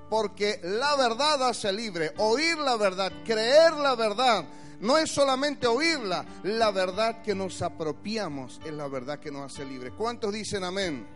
[0.09, 4.43] Porque la verdad hace libre, oír la verdad, creer la verdad,
[4.81, 9.63] no es solamente oírla, la verdad que nos apropiamos es la verdad que nos hace
[9.63, 9.91] libre.
[9.91, 11.07] ¿Cuántos dicen amén?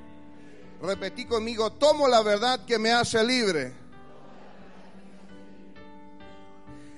[0.82, 3.74] Repetí conmigo, tomo la verdad que me hace libre.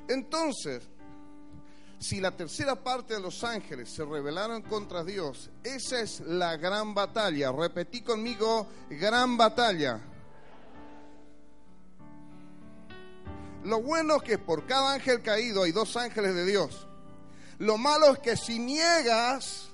[0.08, 0.84] Entonces,
[2.00, 6.94] si la tercera parte de los ángeles se rebelaron contra Dios, esa es la gran
[6.94, 7.52] batalla.
[7.52, 10.00] Repetí conmigo, gran batalla.
[13.64, 16.88] Lo bueno es que por cada ángel caído hay dos ángeles de Dios.
[17.58, 19.70] Lo malo es que si niegas,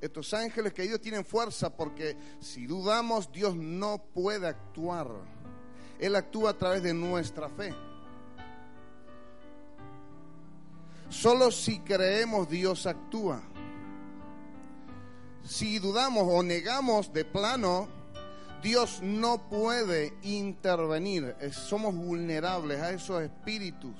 [0.00, 5.08] estos ángeles caídos tienen fuerza porque si dudamos, Dios no puede actuar.
[5.98, 7.74] Él actúa a través de nuestra fe.
[11.08, 13.42] Solo si creemos, Dios actúa.
[15.44, 17.88] Si dudamos o negamos de plano,
[18.62, 21.36] Dios no puede intervenir.
[21.52, 23.96] Somos vulnerables a esos espíritus,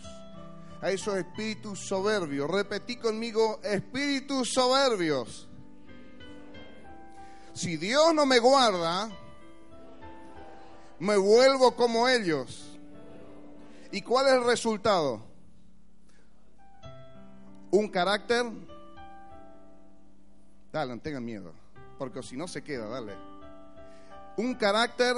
[0.82, 2.50] a esos espíritus soberbios.
[2.50, 5.48] Repetí conmigo, espíritus soberbios.
[7.54, 9.09] Si Dios no me guarda,
[10.98, 12.76] me vuelvo como ellos.
[13.92, 15.36] ¿Y cuál es el resultado?
[17.77, 18.47] Un carácter.
[20.72, 21.53] Dale, no tengan miedo,
[21.99, 23.12] porque si no se queda, dale.
[24.39, 25.14] Un carácter.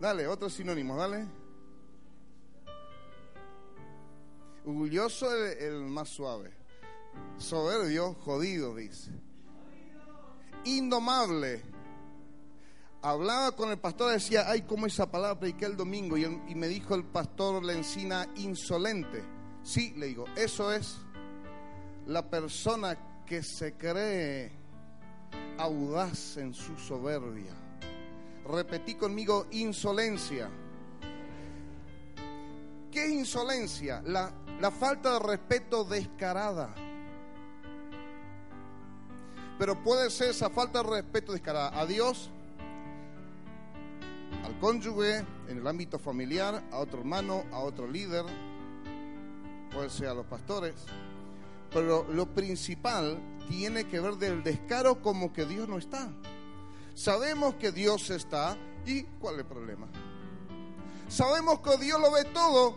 [0.00, 1.28] Dale, otro sinónimo, dale.
[4.66, 6.50] Orgulloso el, el más suave.
[7.38, 9.12] Soberbio, jodido, dice.
[10.64, 11.62] Indomable.
[13.04, 16.16] Hablaba con el pastor, decía, ay, ¿cómo esa palabra prediqué el domingo?
[16.16, 19.24] Y, me dijo el pastor Lencina, insolente.
[19.64, 20.98] Sí, le digo, eso es
[22.06, 22.96] la persona
[23.26, 24.52] que se cree
[25.58, 27.52] audaz en su soberbia.
[28.46, 30.48] Repetí conmigo, insolencia.
[32.92, 34.00] ¿Qué es insolencia?
[34.04, 36.72] La, la falta de respeto descarada.
[39.58, 42.30] Pero puede ser esa falta de respeto descarada a Dios,
[44.44, 48.24] al cónyuge, en el ámbito familiar, a otro hermano, a otro líder,
[49.72, 50.74] puede ser a los pastores.
[51.70, 53.18] Pero lo principal
[53.48, 56.08] tiene que ver del descaro como que Dios no está.
[56.94, 58.56] Sabemos que Dios está
[58.86, 59.86] y ¿cuál es el problema?
[61.08, 62.76] Sabemos que Dios lo ve todo,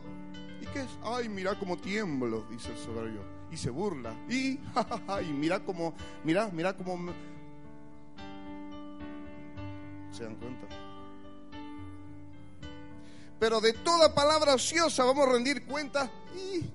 [0.62, 1.00] ¿Y qué es?
[1.04, 3.22] Ay, mira cómo tiemblo, dice el soberbio.
[3.52, 4.14] Y se burla.
[4.30, 4.60] Y,
[5.28, 5.94] y mira cómo,
[6.24, 7.14] mira, mira cómo...
[10.12, 10.68] ¿Se dan cuenta?
[13.46, 16.66] Pero de toda palabra ociosa vamos a rendir cuenta y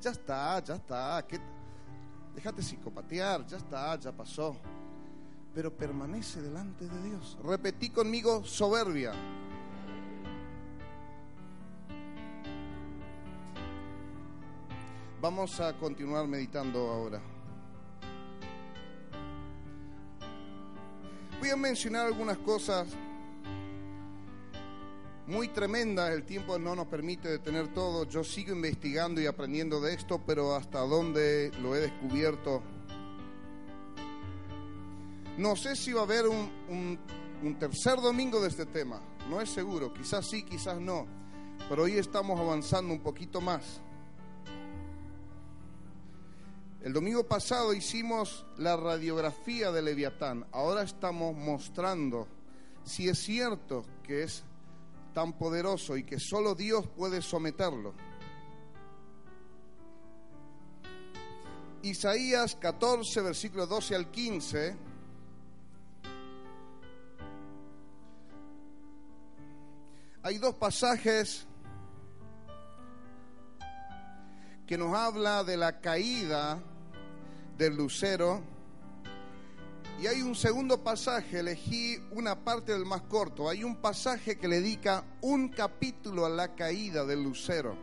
[0.00, 1.26] ya está, ya está.
[2.32, 4.56] déjate psicopatear, ya está, ya pasó.
[5.52, 7.36] Pero permanece delante de Dios.
[7.42, 9.12] Repetí conmigo soberbia.
[15.20, 17.20] Vamos a continuar meditando ahora.
[21.40, 22.86] Voy a mencionar algunas cosas
[25.26, 26.12] muy tremendas.
[26.12, 28.04] El tiempo no nos permite detener todo.
[28.04, 32.62] Yo sigo investigando y aprendiendo de esto, pero hasta dónde lo he descubierto.
[35.38, 36.98] No sé si va a haber un,
[37.42, 39.00] un tercer domingo de este tema.
[39.28, 39.92] No es seguro.
[39.92, 41.06] Quizás sí, quizás no.
[41.68, 43.80] Pero hoy estamos avanzando un poquito más.
[46.82, 50.44] El domingo pasado hicimos la radiografía de Leviatán.
[50.52, 52.28] Ahora estamos mostrando
[52.84, 54.44] si es cierto que es
[55.14, 57.94] tan poderoso y que solo Dios puede someterlo.
[61.82, 64.76] Isaías 14, versículos 12 al 15.
[70.22, 71.46] Hay dos pasajes
[74.66, 76.62] que nos habla de la caída
[77.58, 78.53] del lucero.
[80.04, 83.48] Y hay un segundo pasaje, elegí una parte del más corto.
[83.48, 87.74] Hay un pasaje que le dedica un capítulo a la caída del lucero.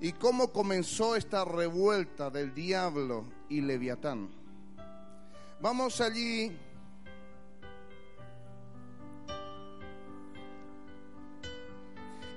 [0.00, 4.28] Y cómo comenzó esta revuelta del diablo y Leviatán.
[5.60, 6.50] Vamos allí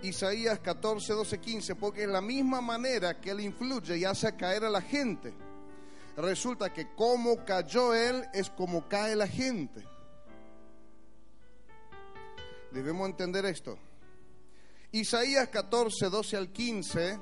[0.03, 4.65] Isaías 14, 12, 15, porque es la misma manera que él influye y hace caer
[4.65, 5.48] a la gente.
[6.19, 9.85] Resulta que como cayó él es como cae la gente.
[12.71, 13.79] Debemos entender esto.
[14.91, 17.19] Isaías 14, 12 al 15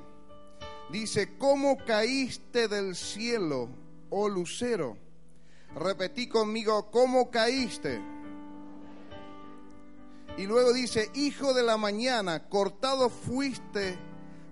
[0.89, 3.69] dice, ¿cómo caíste del cielo,
[4.09, 4.97] oh lucero?
[5.75, 8.01] Repetí conmigo, ¿cómo caíste?
[10.39, 13.95] Y luego dice, hijo de la mañana, cortado fuiste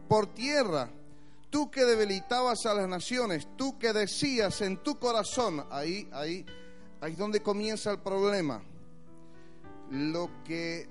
[0.08, 0.92] por tierra,
[1.56, 6.46] tú que debilitabas a las naciones, tú que decías en tu corazón, ahí, ahí,
[7.00, 8.62] ahí es donde comienza el problema.
[9.90, 10.90] Lo que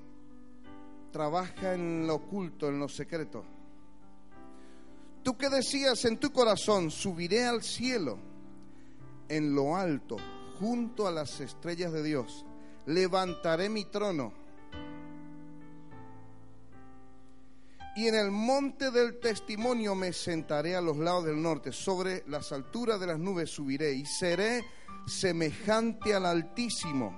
[1.13, 3.45] trabaja en lo oculto, en lo secreto.
[5.23, 8.19] Tú que decías en tu corazón, subiré al cielo,
[9.29, 10.17] en lo alto,
[10.59, 12.47] junto a las estrellas de Dios,
[12.87, 14.33] levantaré mi trono
[17.97, 22.51] Y en el monte del testimonio me sentaré a los lados del norte, sobre las
[22.51, 24.65] alturas de las nubes subiré y seré
[25.07, 27.15] semejante al Altísimo.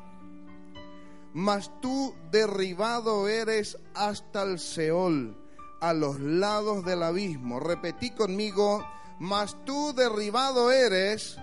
[1.32, 5.36] Mas tú derribado eres hasta el Seol,
[5.80, 7.58] a los lados del abismo.
[7.58, 8.86] Repetí conmigo,
[9.18, 11.38] mas tú derribado eres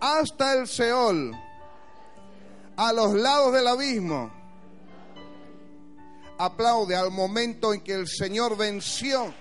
[0.00, 1.32] hasta el Seol,
[2.76, 4.37] a los lados del abismo
[6.38, 9.34] aplaude al momento en que el Señor venció.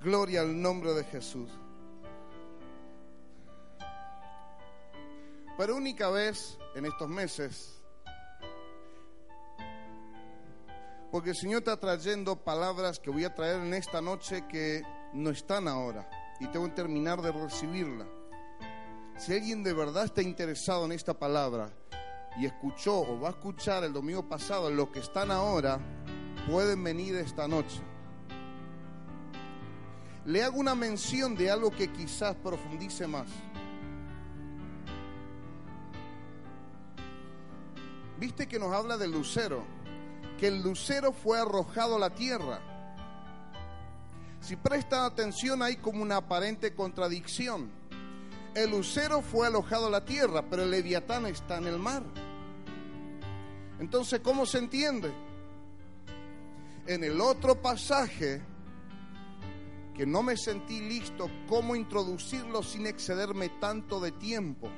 [0.00, 1.50] Gloria al nombre de Jesús.
[5.56, 7.82] Por única vez en estos meses,
[11.10, 14.82] porque el Señor está trayendo palabras que voy a traer en esta noche que
[15.14, 18.06] no están ahora y tengo que terminar de recibirla.
[19.18, 21.70] Si alguien de verdad está interesado en esta palabra
[22.38, 25.80] y escuchó o va a escuchar el domingo pasado lo que están ahora,
[26.46, 27.80] pueden venir esta noche.
[30.26, 33.28] Le hago una mención de algo que quizás profundice más.
[38.18, 39.64] Viste que nos habla del lucero,
[40.38, 42.60] que el lucero fue arrojado a la tierra.
[44.40, 47.85] Si prestan atención hay como una aparente contradicción
[48.56, 52.02] el lucero fue alojado a la tierra, pero el leviatán está en el mar.
[53.78, 55.12] Entonces, ¿cómo se entiende?
[56.86, 58.40] En el otro pasaje,
[59.94, 64.70] que no me sentí listo cómo introducirlo sin excederme tanto de tiempo.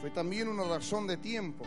[0.00, 1.66] Fue también una razón de tiempo.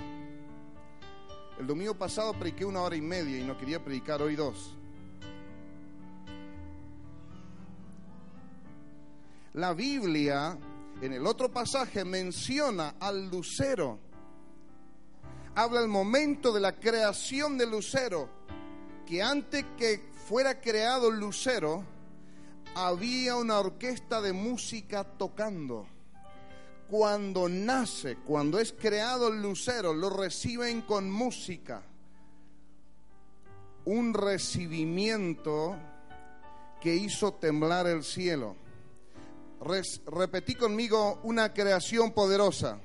[1.59, 4.75] El domingo pasado prediqué una hora y media y no quería predicar hoy dos.
[9.53, 10.57] La Biblia
[11.01, 13.99] en el otro pasaje menciona al lucero.
[15.55, 18.29] Habla el momento de la creación del lucero,
[19.05, 21.83] que antes que fuera creado el lucero,
[22.75, 25.87] había una orquesta de música tocando.
[26.89, 31.83] Cuando nace, cuando es creado el lucero, lo reciben con música,
[33.85, 35.77] un recibimiento
[36.81, 38.55] que hizo temblar el cielo.
[39.61, 42.79] Repetí conmigo una creación poderosa.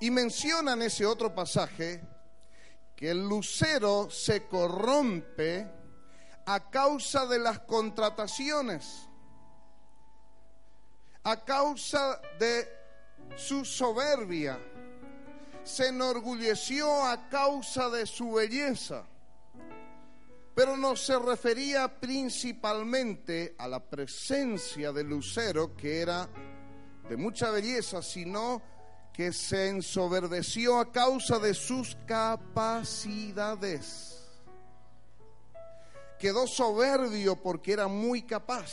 [0.00, 2.02] Y menciona en ese otro pasaje
[2.96, 5.68] que el lucero se corrompe
[6.46, 9.08] a causa de las contrataciones,
[11.22, 12.68] a causa de
[13.36, 14.58] su soberbia,
[15.62, 19.04] se enorgulleció a causa de su belleza,
[20.54, 26.28] pero no se refería principalmente a la presencia del lucero, que era
[27.08, 28.62] de mucha belleza, sino
[29.12, 32.98] que se ensoberbeció a causa de sus capacidades.
[36.18, 38.72] Quedó soberbio porque era muy capaz.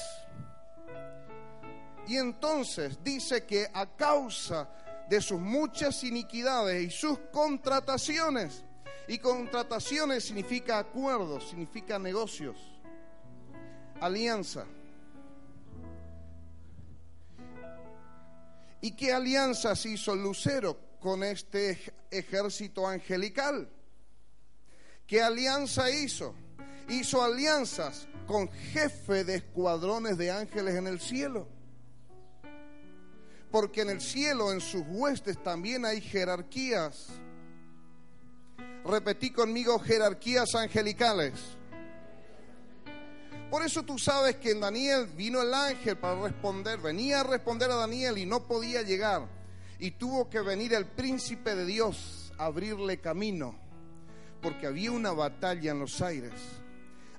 [2.08, 4.70] Y entonces dice que a causa
[5.10, 8.64] de sus muchas iniquidades y sus contrataciones,
[9.10, 12.56] y contrataciones significa acuerdos, significa negocios,
[14.00, 14.68] alianza.
[18.82, 21.80] ¿Y qué alianzas hizo Lucero con este
[22.12, 23.68] ejército angelical?
[25.08, 26.36] ¿Qué alianza hizo?
[26.88, 31.48] Hizo alianzas con jefe de escuadrones de ángeles en el cielo.
[33.50, 37.08] Porque en el cielo, en sus huestes, también hay jerarquías.
[38.86, 41.34] Repetí conmigo jerarquías angelicales.
[43.50, 47.72] Por eso tú sabes que en Daniel vino el ángel para responder, venía a responder
[47.72, 49.28] a Daniel y no podía llegar.
[49.80, 53.56] Y tuvo que venir el príncipe de Dios a abrirle camino,
[54.42, 56.34] porque había una batalla en los aires.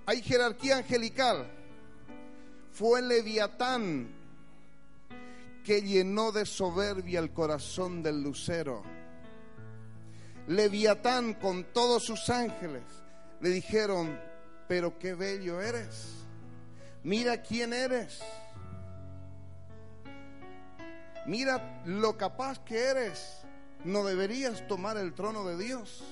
[0.06, 1.50] Hay jerarquía angelical.
[2.72, 4.20] Fue Leviatán
[5.64, 8.82] que llenó de soberbia el corazón del lucero.
[10.50, 12.82] Leviatán con todos sus ángeles
[13.40, 14.18] le dijeron,
[14.66, 16.20] pero qué bello eres
[17.02, 18.20] Mira quién eres.
[21.26, 23.38] Mira lo capaz que eres.
[23.84, 26.02] No deberías tomar el trono de Dios.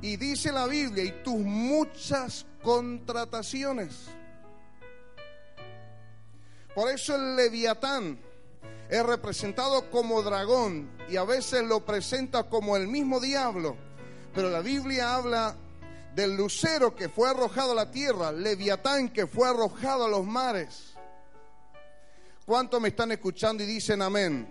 [0.00, 4.06] Y dice la Biblia, y tus muchas contrataciones.
[6.74, 8.18] Por eso el leviatán
[8.88, 13.76] es representado como dragón y a veces lo presenta como el mismo diablo.
[14.34, 15.56] Pero la Biblia habla
[16.14, 20.94] del lucero que fue arrojado a la tierra, Leviatán que fue arrojado a los mares.
[22.46, 24.48] ¿Cuántos me están escuchando y dicen amén?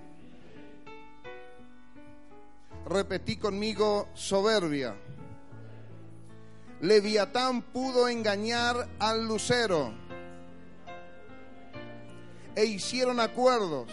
[2.86, 4.96] Repetí conmigo soberbia.
[6.80, 9.94] Leviatán pudo engañar al lucero
[12.56, 13.92] e hicieron acuerdos.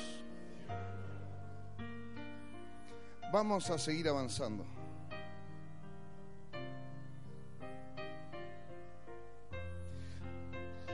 [3.35, 4.65] Vamos a seguir avanzando.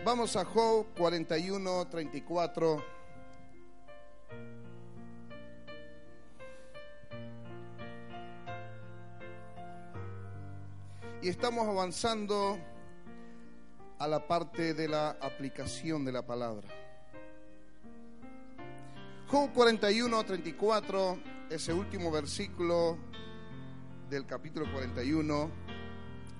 [0.02, 2.82] Vamos a Job 41, 34.
[11.20, 12.58] Y estamos avanzando
[13.98, 16.68] a la parte de la aplicación de la palabra.
[19.28, 21.18] Job 41, 34,
[21.50, 22.96] ese último versículo
[24.08, 25.50] del capítulo 41,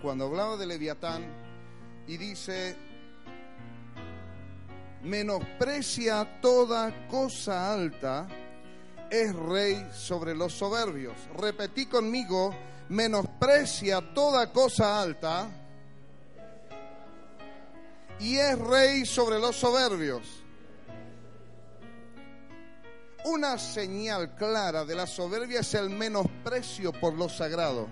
[0.01, 1.25] cuando hablaba de Leviatán,
[2.07, 2.77] y dice,
[5.03, 8.29] menosprecia toda cosa alta,
[9.11, 11.17] es rey sobre los soberbios.
[11.37, 12.55] Repetí conmigo,
[12.89, 15.51] menosprecia toda cosa alta
[18.21, 20.40] y es rey sobre los soberbios.
[23.25, 27.89] Una señal clara de la soberbia es el menosprecio por lo sagrado.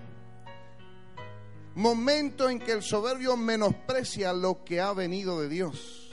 [1.75, 6.09] Momento en que el soberbio menosprecia lo que ha venido de Dios.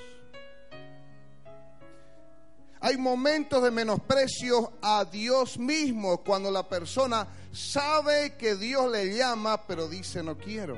[2.81, 9.67] Hay momentos de menosprecio a Dios mismo cuando la persona sabe que Dios le llama,
[9.67, 10.77] pero dice no quiero.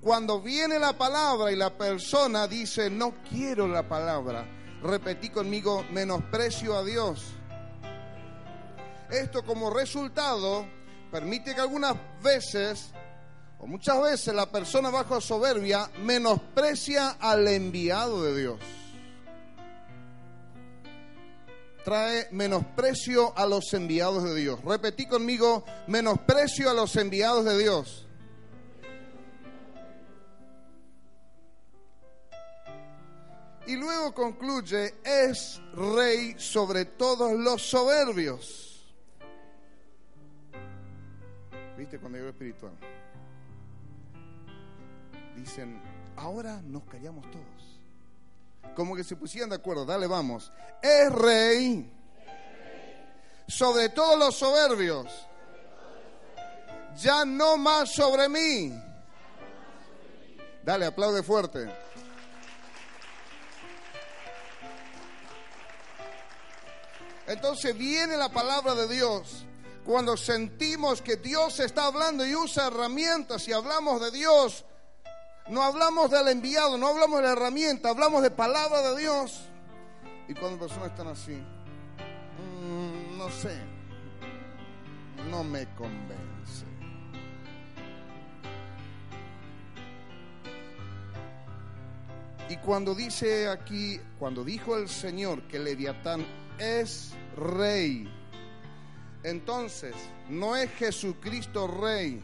[0.00, 4.44] Cuando viene la palabra y la persona dice no quiero la palabra,
[4.84, 7.24] repetí conmigo menosprecio a Dios.
[9.10, 10.66] Esto como resultado
[11.10, 12.90] permite que algunas veces
[13.58, 18.60] o muchas veces la persona bajo soberbia menosprecia al enviado de Dios
[21.84, 24.58] trae menosprecio a los enviados de Dios.
[24.64, 28.03] Repetí conmigo, menosprecio a los enviados de Dios.
[33.66, 38.94] Y luego concluye, es rey sobre todos los soberbios.
[41.76, 42.72] ¿Viste cuando digo espiritual?
[45.36, 45.80] dicen,
[46.16, 48.74] ahora nos callamos todos.
[48.74, 50.52] Como que se pusieran de acuerdo, dale, vamos.
[50.82, 51.92] Es rey
[53.46, 55.06] sobre todos los soberbios.
[56.96, 58.72] Ya no más sobre mí.
[60.64, 61.68] Dale, aplaude fuerte.
[67.26, 69.46] Entonces viene la palabra de Dios.
[69.84, 74.64] Cuando sentimos que Dios está hablando y usa herramientas y hablamos de Dios,
[75.48, 79.42] no hablamos del enviado, no hablamos de la herramienta, hablamos de palabra de Dios.
[80.26, 83.58] Y cuando personas están así, mm, no sé,
[85.30, 86.64] no me convence.
[92.48, 96.24] Y cuando dice aquí, cuando dijo el Señor que Leviatán
[96.58, 98.08] es rey,
[99.22, 99.94] entonces
[100.28, 102.20] no es Jesucristo rey,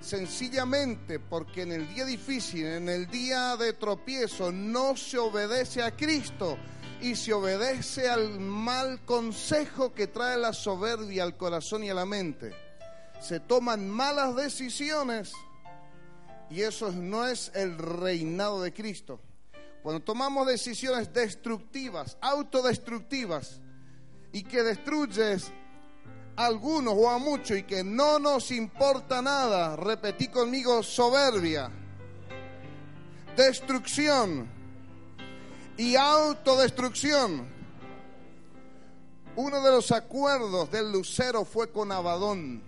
[0.00, 5.96] sencillamente porque en el día difícil, en el día de tropiezo, no se obedece a
[5.96, 6.58] Cristo
[7.00, 12.06] y se obedece al mal consejo que trae la soberbia al corazón y a la
[12.06, 12.52] mente.
[13.20, 15.32] Se toman malas decisiones
[16.50, 19.20] y eso no es el reinado de Cristo.
[19.82, 23.60] Cuando tomamos decisiones destructivas, autodestructivas
[24.32, 25.50] y que destruyes
[26.36, 31.68] a algunos o a muchos y que no nos importa nada, repetí conmigo soberbia,
[33.36, 34.48] destrucción
[35.76, 37.50] y autodestrucción.
[39.34, 42.62] Uno de los acuerdos del Lucero fue con Abadón.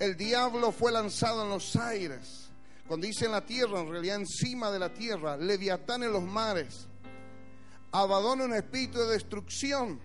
[0.00, 2.39] El diablo fue lanzado en los aires.
[2.90, 6.88] Cuando dice en la tierra, en realidad encima de la tierra, Leviatán en los mares.
[7.92, 10.00] Abadón un espíritu de destrucción,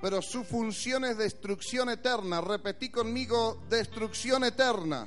[0.00, 2.40] pero su función es destrucción eterna.
[2.40, 5.06] Repetí conmigo, destrucción eterna.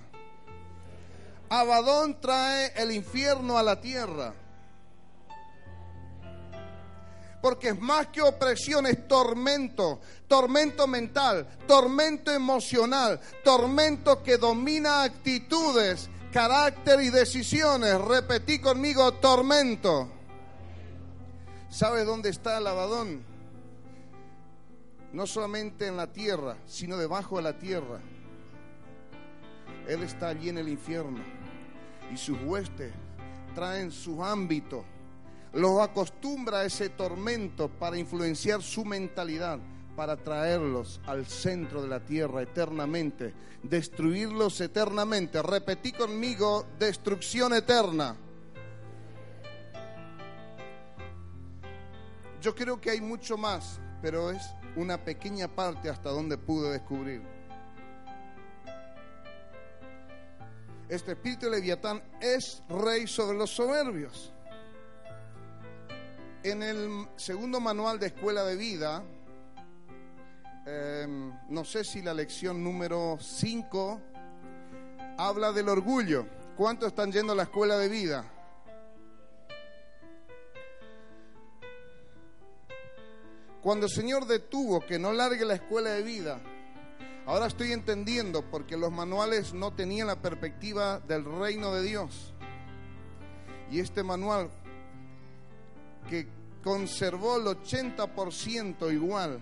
[1.50, 4.34] Abadón trae el infierno a la tierra.
[7.42, 10.00] Porque es más que opresión, es tormento,
[10.30, 18.00] tormento mental, tormento emocional, tormento que domina actitudes, carácter y decisiones.
[18.02, 20.10] Repetí conmigo, tormento.
[21.70, 23.24] ¿Sabes dónde está el Abadón?
[25.14, 28.00] No solamente en la tierra, sino debajo de la tierra.
[29.88, 31.20] Él está allí en el infierno
[32.14, 32.92] y sus huestes
[33.56, 34.86] traen su ámbito.
[35.54, 39.60] Los acostumbra a ese tormento para influenciar su mentalidad,
[40.00, 45.42] para traerlos al centro de la tierra eternamente, destruirlos eternamente.
[45.42, 48.16] Repetí conmigo, destrucción eterna.
[52.40, 54.42] Yo creo que hay mucho más, pero es
[54.78, 57.22] una pequeña parte hasta donde pude descubrir.
[60.88, 64.32] Este espíritu de Leviatán es rey sobre los soberbios.
[66.44, 69.04] En el segundo manual de escuela de vida,
[70.70, 74.02] em, no sé si la lección número 5
[75.18, 76.26] habla del orgullo.
[76.56, 78.26] ¿Cuántos están yendo a la escuela de vida?
[83.62, 86.40] Cuando el Señor detuvo que no largue la escuela de vida,
[87.26, 92.34] ahora estoy entendiendo porque los manuales no tenían la perspectiva del reino de Dios.
[93.72, 94.50] Y este manual
[96.10, 96.28] que
[96.64, 99.42] conservó el 80% igual,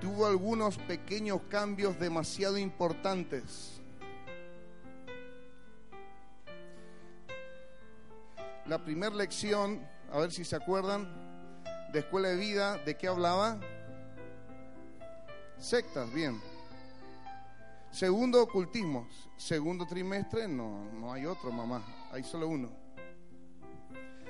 [0.00, 3.80] tuvo algunos pequeños cambios demasiado importantes.
[8.66, 11.08] La primera lección, a ver si se acuerdan,
[11.92, 13.60] de escuela de vida, ¿de qué hablaba?
[15.58, 16.40] Sectas, bien.
[17.90, 19.06] Segundo, ocultismo.
[19.36, 21.82] Segundo trimestre, no, no hay otro, mamá.
[22.10, 22.70] Hay solo uno.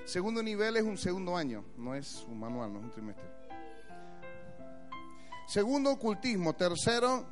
[0.05, 3.42] Segundo nivel es un segundo año, no es un manual, no es un trimestre.
[5.53, 6.55] Segundo, ocultismo.
[6.55, 7.27] Tercero,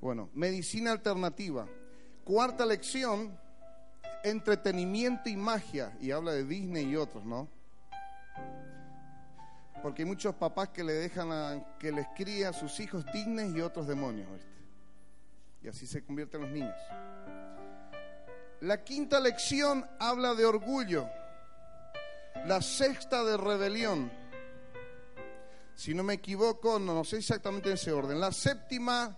[0.00, 1.66] bueno, medicina alternativa.
[2.22, 3.36] Cuarta lección,
[4.22, 7.48] entretenimiento y magia, y habla de Disney y otros, ¿no?
[9.82, 13.56] Porque hay muchos papás que le dejan a, que les cría a sus hijos Disney
[13.56, 14.28] y otros demonios,
[15.64, 16.76] Y así se convierten los niños.
[18.60, 21.08] La quinta lección habla de orgullo.
[22.46, 24.22] La sexta de rebelión.
[25.74, 28.20] Si no me equivoco, no, sé exactamente en ese orden.
[28.20, 29.16] La séptima,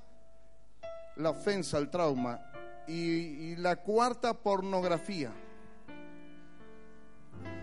[1.16, 2.40] la ofensa, el trauma
[2.88, 5.32] y, la cuarta pornografía.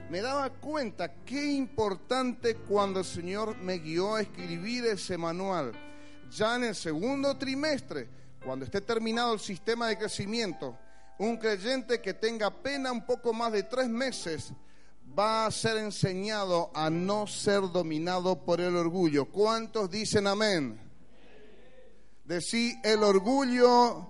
[0.09, 5.71] Me daba cuenta qué importante cuando el Señor me guió a escribir ese manual.
[6.29, 8.09] Ya en el segundo trimestre
[8.43, 10.77] cuando esté terminado el sistema de crecimiento,
[11.17, 14.53] un creyente que tenga pena un poco más de tres meses
[15.17, 19.25] va a ser enseñado a no ser dominado por el orgullo.
[19.25, 20.79] ¿Cuántos dicen amén?
[22.25, 24.07] Decir el orgullo,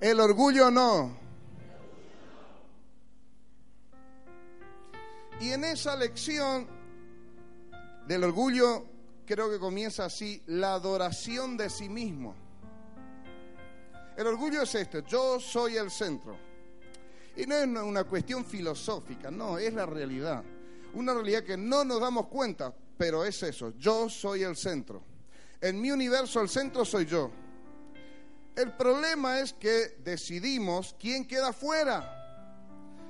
[0.00, 1.18] el orgullo no.
[5.40, 6.66] Y en esa lección
[8.06, 8.86] del orgullo
[9.26, 12.34] creo que comienza así, la adoración de sí mismo.
[14.16, 16.45] El orgullo es esto, yo soy el centro.
[17.36, 20.42] Y no es una cuestión filosófica, no, es la realidad.
[20.94, 25.02] Una realidad que no nos damos cuenta, pero es eso, yo soy el centro.
[25.60, 27.30] En mi universo el centro soy yo.
[28.54, 32.16] El problema es que decidimos quién queda fuera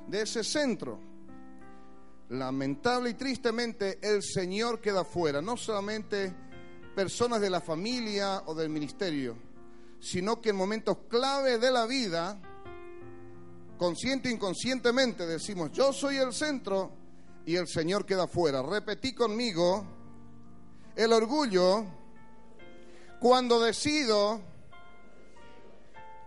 [0.09, 0.99] de ese centro.
[2.31, 6.35] Lamentable y tristemente el Señor queda fuera, no solamente
[6.97, 9.37] personas de la familia o del ministerio,
[10.01, 12.41] sino que en momentos clave de la vida,
[13.77, 16.93] consciente e inconscientemente decimos, yo soy el centro
[17.45, 18.63] y el Señor queda fuera.
[18.63, 19.87] Repetí conmigo,
[20.97, 21.85] el orgullo,
[23.21, 24.41] cuando decido,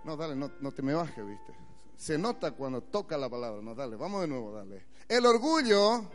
[0.03, 1.53] no, dale, no, no te me bajes, viste.
[1.97, 4.85] Se nota cuando toca la palabra, no, dale, vamos de nuevo, dale.
[5.07, 6.05] El orgullo,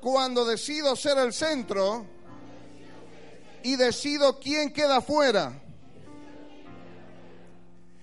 [0.00, 2.06] cuando decido ser el centro
[3.62, 5.60] y decido quién queda fuera.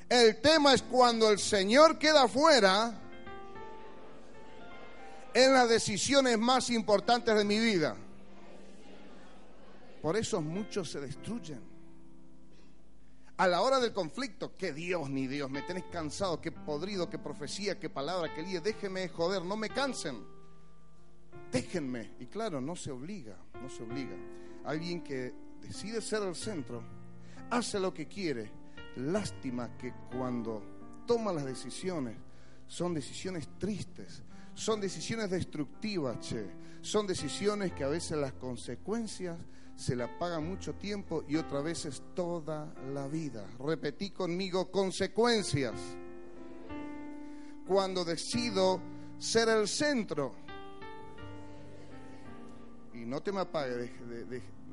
[0.10, 2.97] El tema es cuando el Señor queda fuera
[5.34, 7.95] en las decisiones más importantes de mi vida.
[10.01, 11.62] Por eso muchos se destruyen.
[13.36, 17.20] A la hora del conflicto, que Dios ni Dios, me tenés cansado, qué podrido, qué
[17.20, 20.26] profecía, qué palabra, qué lío, déjenme joder, no me cansen.
[21.51, 22.16] Déjenme.
[22.20, 24.16] Y claro, no se obliga, no se obliga.
[24.64, 26.82] Alguien que decide ser el centro,
[27.49, 28.49] hace lo que quiere.
[28.98, 30.62] Lástima que cuando
[31.06, 32.18] toma las decisiones,
[32.68, 34.24] son decisiones tristes,
[34.54, 36.68] son decisiones destructivas, che.
[36.82, 39.38] Son decisiones que a veces las consecuencias
[39.76, 43.45] se la paga mucho tiempo y otra vez es toda la vida.
[43.60, 45.74] Repetí conmigo consecuencias.
[47.68, 48.80] Cuando decido
[49.18, 50.34] ser el centro.
[52.93, 53.91] Y no te me apagues,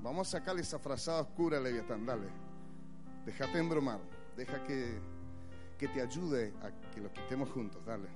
[0.03, 2.29] vamos a sacarle esa frazada oscura, Leviatán, dale.
[3.27, 4.01] Déjate embromar,
[4.37, 4.99] deja que,
[5.79, 8.09] que te ayude a que lo quitemos juntos, dale.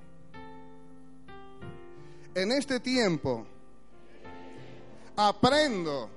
[2.35, 3.45] En este tiempo
[5.15, 6.09] aprendo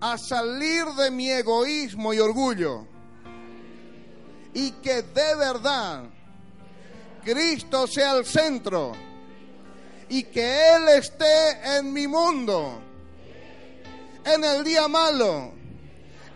[0.00, 2.86] a salir de mi egoísmo y orgullo
[4.52, 6.04] y que de verdad
[7.24, 8.92] Cristo sea el centro
[10.08, 12.80] y que Él esté en mi mundo
[14.24, 15.52] en el día malo,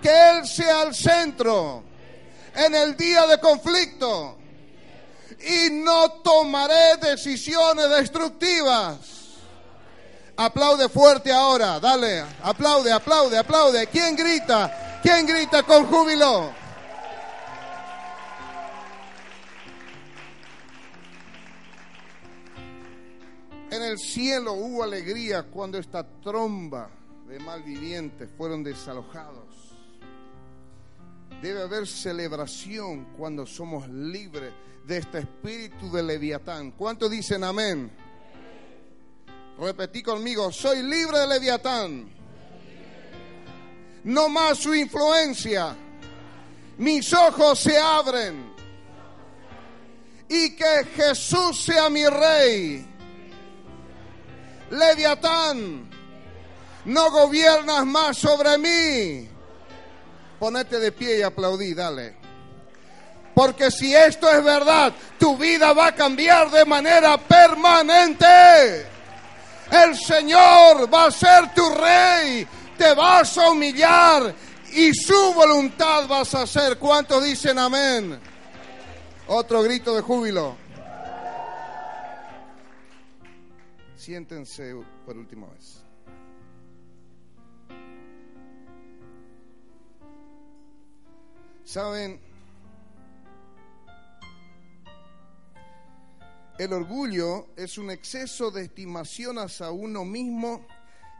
[0.01, 1.90] que Él sea el centro
[2.55, 4.37] en el día de conflicto
[5.41, 9.21] y no tomaré decisiones destructivas
[10.43, 13.87] Aplaude fuerte ahora, dale, aplaude, aplaude, aplaude.
[13.89, 15.01] ¿Quién grita?
[15.03, 16.51] ¿Quién grita con júbilo?
[23.71, 26.89] En el cielo hubo alegría cuando esta tromba
[27.29, 29.50] de malvivientes fueron desalojados.
[31.43, 34.53] Debe haber celebración cuando somos libres
[34.87, 36.73] de este espíritu de Leviatán.
[36.73, 37.91] ¿Cuántos dicen amén?
[39.59, 42.11] Repetí conmigo, soy libre de Leviatán.
[44.05, 45.77] No más su influencia.
[46.79, 48.55] Mis ojos se abren.
[50.29, 52.87] Y que Jesús sea mi rey.
[54.71, 55.91] Leviatán,
[56.85, 59.40] no gobiernas más sobre mí.
[60.41, 62.15] Ponete de pie y aplaudí, dale.
[63.35, 68.87] Porque si esto es verdad, tu vida va a cambiar de manera permanente.
[69.71, 72.47] El Señor va a ser tu rey.
[72.77, 74.35] Te vas a humillar
[74.73, 76.79] y su voluntad vas a hacer.
[76.79, 78.19] ¿Cuántos dicen amén?
[79.27, 80.57] Otro grito de júbilo.
[83.95, 84.75] Siéntense
[85.05, 85.80] por última vez.
[91.71, 92.21] Saben,
[96.59, 100.67] El orgullo es un exceso de estimación hacia uno mismo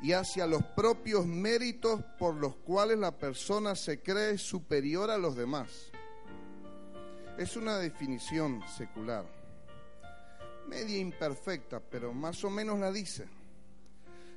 [0.03, 5.37] y hacia los propios méritos por los cuales la persona se cree superior a los
[5.37, 5.93] demás.
[7.39, 9.25] Es una definición secular,
[10.67, 13.29] media imperfecta, pero más o menos la dice.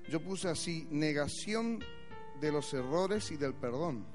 [0.07, 1.84] Yo puse así, negación
[2.39, 4.05] de los errores y del perdón.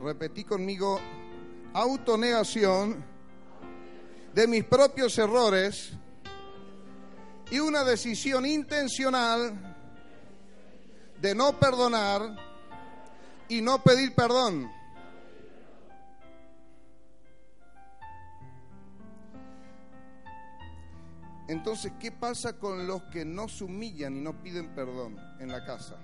[0.00, 1.00] Repetí conmigo,
[1.72, 3.04] autonegación
[4.32, 5.92] de mis propios errores
[7.50, 9.76] y una decisión intencional
[11.20, 12.36] de no perdonar
[13.48, 14.70] y no pedir perdón.
[21.48, 25.64] Entonces, ¿qué pasa con los que no se humillan y no piden perdón en la
[25.64, 25.96] casa?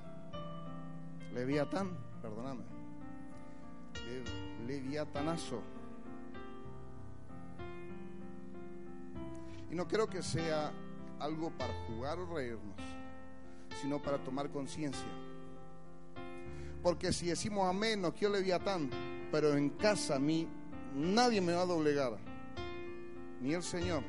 [1.35, 2.74] Leviatán, perdóname.
[4.67, 5.63] Leviatanazo.
[9.71, 10.73] Y no creo que sea
[11.19, 12.77] algo para jugar o reírnos,
[13.81, 15.09] sino para tomar conciencia.
[16.83, 18.91] Porque si decimos amén, no quiero leviatán,
[19.33, 20.47] pero en casa a mí
[20.95, 22.19] nadie me va a doblegar,
[23.41, 24.03] ni el Señor.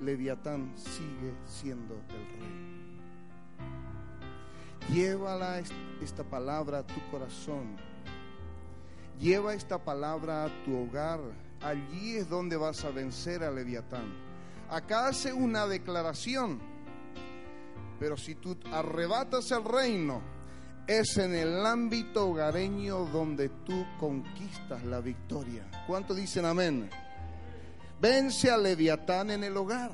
[0.00, 2.66] Leviatán sigue siendo el rey.
[4.92, 5.62] Llévala
[6.00, 7.76] esta palabra a tu corazón.
[9.20, 11.20] Lleva esta palabra a tu hogar.
[11.62, 14.12] Allí es donde vas a vencer a Leviatán.
[14.68, 16.60] Acá hace una declaración.
[17.98, 20.20] Pero si tú arrebatas el reino,
[20.86, 25.64] es en el ámbito hogareño donde tú conquistas la victoria.
[25.86, 26.90] ¿Cuántos dicen amén?
[28.00, 29.90] Vence a Leviatán en el hogar.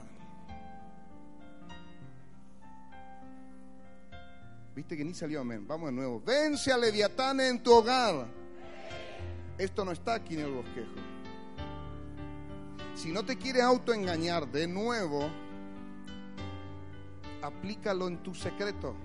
[4.74, 5.66] Viste que ni salió amén.
[5.66, 6.20] Vamos de nuevo.
[6.24, 8.41] Vence a Leviatán en tu hogar.
[9.62, 10.90] Esto no está aquí en el bosquejo.
[12.96, 15.30] Si no te quieres autoengañar de nuevo,
[17.40, 18.96] aplícalo en tu secreto.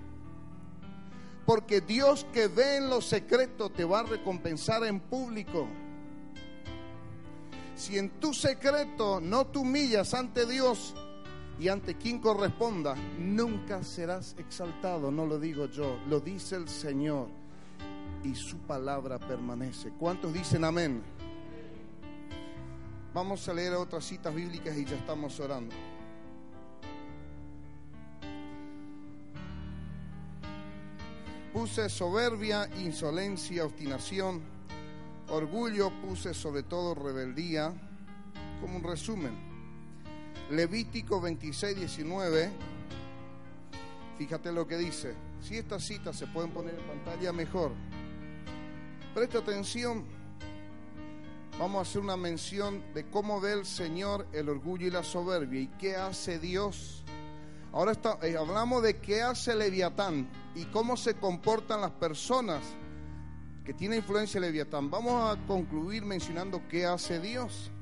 [1.46, 5.68] Porque Dios que ve en lo secreto te va a recompensar en público.
[7.76, 10.92] Si en tu secreto no te humillas ante Dios
[11.60, 15.12] y ante quien corresponda, nunca serás exaltado.
[15.12, 17.37] No lo digo yo, lo dice el Señor
[18.24, 19.90] y su palabra permanece.
[19.98, 21.02] ¿Cuántos dicen amén?
[23.14, 25.74] Vamos a leer otras citas bíblicas y ya estamos orando.
[31.52, 34.58] Puse soberbia, insolencia, obstinación
[35.30, 37.74] Orgullo puse sobre todo rebeldía
[38.62, 39.32] como un resumen.
[40.50, 42.50] Levítico 26, 19.
[44.16, 45.14] Fíjate lo que dice.
[45.42, 47.72] Si estas citas se pueden poner en pantalla, mejor.
[49.18, 50.04] Presta atención.
[51.58, 55.60] Vamos a hacer una mención de cómo ve el Señor el orgullo y la soberbia
[55.60, 57.02] y qué hace Dios.
[57.72, 62.62] Ahora eh, hablamos de qué hace Leviatán y cómo se comportan las personas
[63.64, 64.88] que tiene influencia Leviatán.
[64.88, 67.72] Vamos a concluir mencionando qué hace Dios.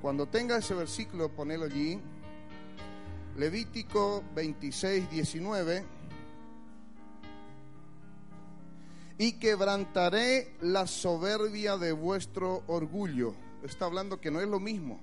[0.00, 2.00] Cuando tenga ese versículo, ponelo allí.
[3.36, 5.95] Levítico 26, 19.
[9.18, 13.34] Y quebrantaré la soberbia de vuestro orgullo.
[13.62, 15.00] Está hablando que no es lo mismo.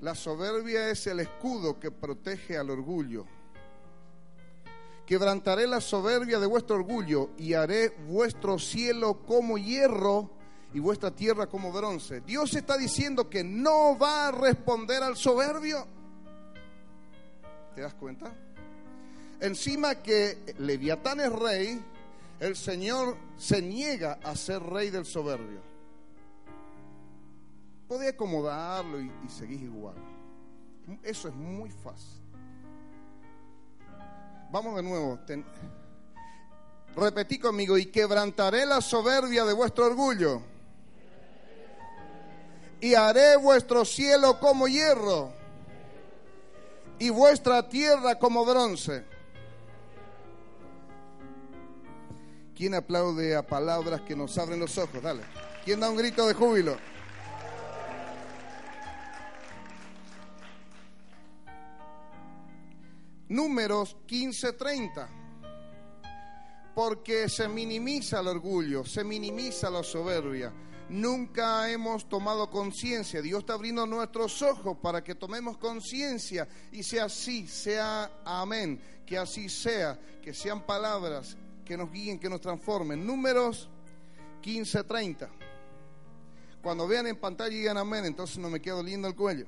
[0.00, 3.26] La soberbia es el escudo que protege al orgullo.
[5.06, 10.30] Quebrantaré la soberbia de vuestro orgullo y haré vuestro cielo como hierro
[10.72, 12.20] y vuestra tierra como bronce.
[12.20, 15.86] Dios está diciendo que no va a responder al soberbio.
[17.74, 18.32] ¿Te das cuenta?
[19.40, 21.82] Encima que Leviatán es rey,
[22.40, 25.60] el Señor se niega a ser rey del soberbio.
[27.88, 29.96] Podía acomodarlo y, y seguir igual.
[31.02, 32.20] Eso es muy fácil.
[34.50, 35.18] Vamos de nuevo.
[36.96, 40.42] Repetí conmigo, y quebrantaré la soberbia de vuestro orgullo.
[42.80, 45.32] Y haré vuestro cielo como hierro
[46.98, 49.04] y vuestra tierra como bronce.
[52.60, 55.02] ¿Quién aplaude a palabras que nos abren los ojos?
[55.02, 55.22] Dale.
[55.64, 56.76] ¿Quién da un grito de júbilo?
[63.30, 65.08] Números 15:30.
[66.74, 70.52] Porque se minimiza el orgullo, se minimiza la soberbia.
[70.90, 73.22] Nunca hemos tomado conciencia.
[73.22, 78.78] Dios está abriendo nuestros ojos para que tomemos conciencia y sea así, sea amén.
[79.06, 81.38] Que así sea, que sean palabras
[81.70, 83.06] que nos guíen, que nos transformen.
[83.06, 83.68] Números
[84.42, 85.28] 15:30.
[86.60, 89.46] Cuando vean en pantalla y digan amén, entonces no me quedo lindo el cuello.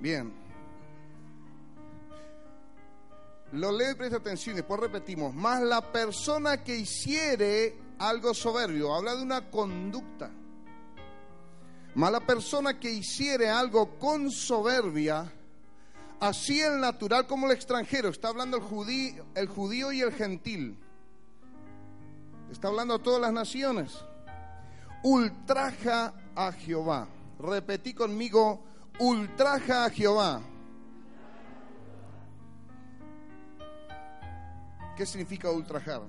[0.00, 0.32] Bien.
[3.52, 5.32] Lo leo y presta atención, después repetimos.
[5.32, 10.28] Más la persona que hiciere algo soberbio, habla de una conducta.
[11.94, 15.32] Más la persona que hiciere algo con soberbia,
[16.20, 20.78] así el natural como el extranjero, está hablando el judío, el judío y el gentil.
[22.50, 24.04] Está hablando a todas las naciones.
[25.02, 27.08] Ultraja a Jehová.
[27.38, 28.62] Repetí conmigo,
[28.98, 30.42] ultraja a Jehová.
[34.96, 36.02] ¿Qué significa ultrajar?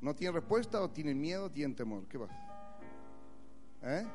[0.00, 2.06] ¿No tienen respuesta o tienen miedo o tienen temor?
[2.06, 2.28] ¿Qué va?
[3.82, 4.06] ¿Eh?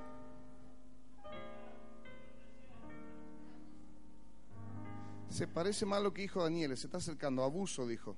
[5.30, 8.16] Se parece más a lo que dijo Daniel, se está acercando, abuso, dijo.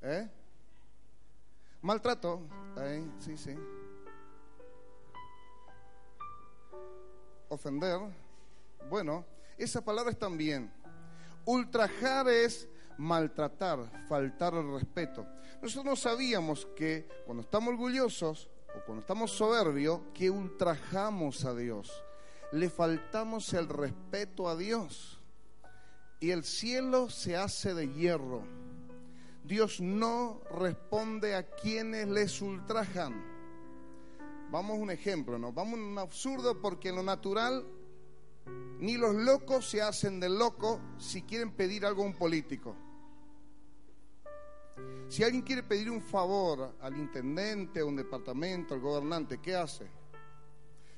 [0.00, 0.30] ¿Eh?
[1.82, 2.46] Maltrato,
[2.78, 3.04] ¿Eh?
[3.18, 3.54] sí, sí.
[7.48, 8.00] Ofender,
[8.88, 9.26] bueno,
[9.58, 10.72] esa palabra es también.
[11.44, 15.26] Ultrajar es maltratar, faltar el respeto.
[15.60, 21.90] Nosotros no sabíamos que cuando estamos orgullosos o cuando estamos soberbios, que ultrajamos a Dios,
[22.52, 25.20] le faltamos el respeto a Dios.
[26.20, 28.42] Y el cielo se hace de hierro.
[29.44, 33.32] Dios no responde a quienes les ultrajan.
[34.50, 35.52] Vamos un ejemplo, ¿no?
[35.52, 37.66] Vamos a un absurdo porque en lo natural
[38.78, 42.76] ni los locos se hacen de loco si quieren pedir algo a un político.
[45.08, 49.86] Si alguien quiere pedir un favor al intendente, a un departamento, al gobernante, ¿qué hace?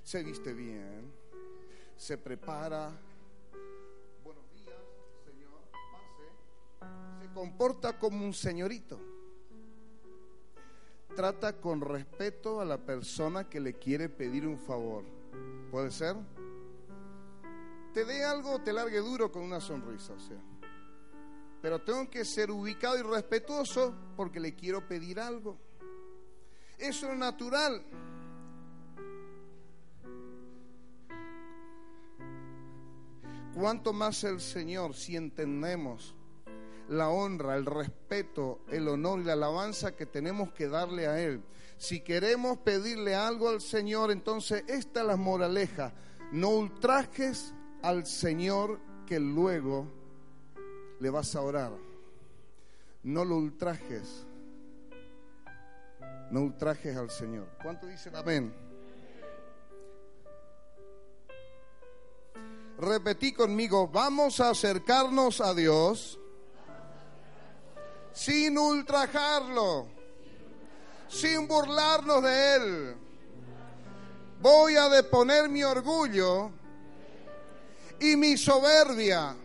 [0.03, 1.12] Se viste bien,
[1.97, 2.92] se prepara.
[4.22, 4.76] Buenos días,
[5.24, 7.26] señor, pase.
[7.26, 9.01] Se comporta como un señorito.
[11.16, 15.05] Trata con respeto a la persona que le quiere pedir un favor.
[15.70, 16.16] ¿Puede ser?
[17.92, 20.53] Te dé algo, te largue duro con una sonrisa, o sea
[21.65, 25.57] pero tengo que ser ubicado y respetuoso porque le quiero pedir algo.
[26.77, 27.83] Eso es natural.
[33.55, 36.15] Cuanto más el Señor, si entendemos
[36.91, 41.43] la honra, el respeto, el honor y la alabanza que tenemos que darle a Él.
[41.79, 45.95] Si queremos pedirle algo al Señor, entonces esta es la moraleja.
[46.31, 50.03] No ultrajes al Señor que luego
[51.01, 51.72] le vas a orar.
[53.03, 54.26] No lo ultrajes.
[56.30, 57.49] No ultrajes al Señor.
[57.62, 58.55] ¿Cuánto dicen amén?
[62.78, 66.18] Repetí conmigo, vamos a acercarnos a Dios
[68.12, 69.86] sin ultrajarlo,
[71.09, 72.97] sin burlarnos de Él.
[74.40, 76.51] Voy a deponer mi orgullo
[78.01, 79.36] y mi soberbia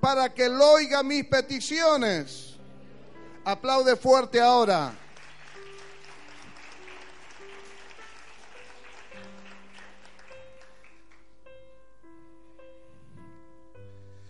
[0.00, 2.56] para que él oiga mis peticiones.
[3.44, 4.92] Aplaude fuerte ahora.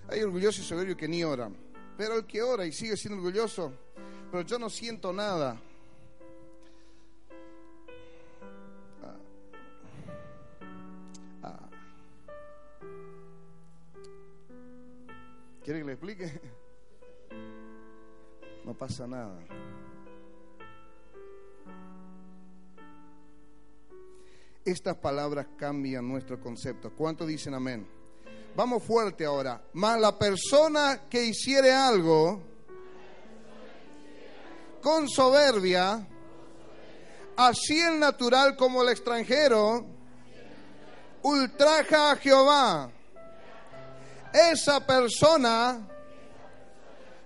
[0.09, 1.51] Hay orgulloso y soberbio que ni ora,
[1.97, 3.73] pero el que ora y sigue siendo orgulloso,
[4.31, 5.61] pero yo no siento nada.
[15.67, 16.41] ¿Quiere que le explique?
[18.65, 19.37] No pasa nada.
[24.65, 26.93] Estas palabras cambian nuestro concepto.
[26.95, 27.85] ¿Cuántos dicen amén?
[28.55, 29.61] Vamos fuerte ahora.
[29.73, 32.41] Más la persona que hiciere algo
[34.81, 36.07] con soberbia,
[37.37, 39.85] así el natural como el extranjero,
[41.23, 42.93] ultraja a Jehová
[44.37, 45.89] esa persona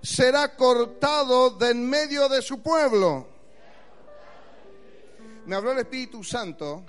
[0.00, 3.26] será cortado de en medio de su pueblo.
[5.46, 6.84] Me habló el Espíritu Santo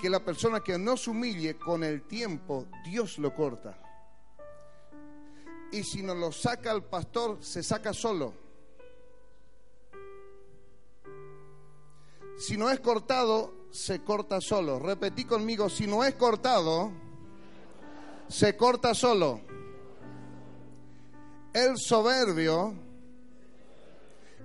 [0.00, 3.78] que la persona que no se humille con el tiempo, Dios lo corta.
[5.72, 8.32] Y si no lo saca el pastor, se saca solo.
[12.38, 14.78] Si no es cortado, se corta solo.
[14.78, 16.90] Repetí conmigo, si no es cortado,
[18.30, 19.40] se corta solo.
[21.52, 22.74] El soberbio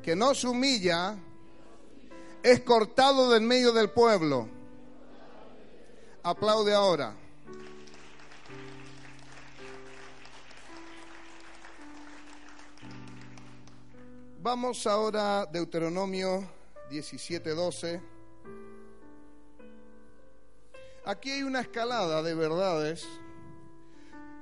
[0.01, 1.15] que no se humilla
[2.41, 4.49] es cortado del medio del pueblo.
[6.23, 7.15] Aplaude ahora.
[14.41, 16.47] Vamos ahora a Deuteronomio
[16.89, 18.01] 17:12.
[21.05, 23.07] Aquí hay una escalada de verdades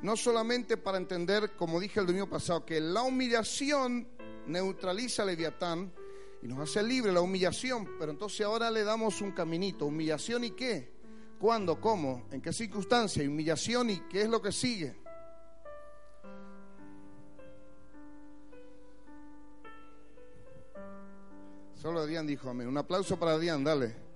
[0.04, 4.06] no solamente para entender, como dije el domingo pasado, que la humillación
[4.46, 5.94] neutraliza a Leviatán
[6.42, 10.52] y nos hace libre la humillación, pero entonces ahora le damos un caminito, humillación y
[10.52, 10.92] qué,
[11.40, 14.94] cuándo, cómo, en qué circunstancia, humillación y qué es lo que sigue.
[21.76, 24.13] Solo Adrián dijo a mí, Un aplauso para Adrián, dale.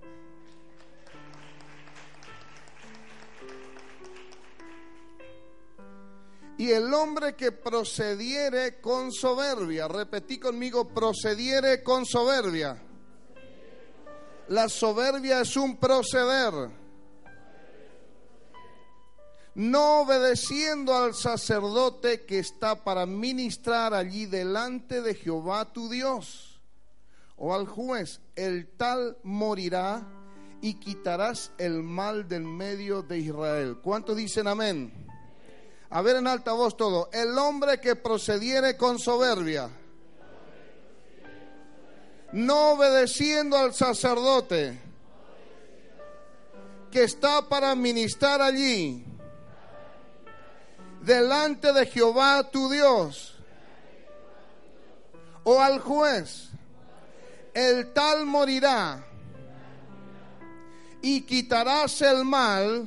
[6.58, 12.82] Y el hombre que procediere con soberbia, repetí conmigo, procediere con soberbia.
[14.48, 16.68] La soberbia es un proceder.
[19.54, 26.60] No obedeciendo al sacerdote que está para ministrar allí delante de Jehová tu Dios.
[27.36, 30.04] O al juez, el tal morirá
[30.60, 33.78] y quitarás el mal del medio de Israel.
[33.80, 35.06] ¿Cuántos dicen amén?
[35.90, 37.08] A ver en alta voz todo.
[37.12, 39.70] El hombre que procediere con soberbia,
[42.32, 44.78] no obedeciendo al sacerdote
[46.90, 49.04] que está para ministrar allí,
[51.02, 53.34] delante de Jehová tu Dios,
[55.44, 56.50] o al juez,
[57.54, 59.04] el tal morirá
[61.00, 62.86] y quitarás el mal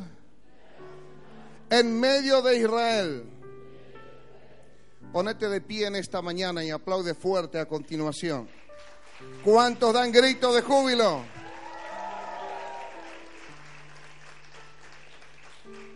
[1.72, 3.24] en medio de Israel.
[5.14, 8.50] Ponete de pie en esta mañana y aplaude fuerte a continuación.
[9.44, 11.24] ¿Cuántos dan grito de júbilo?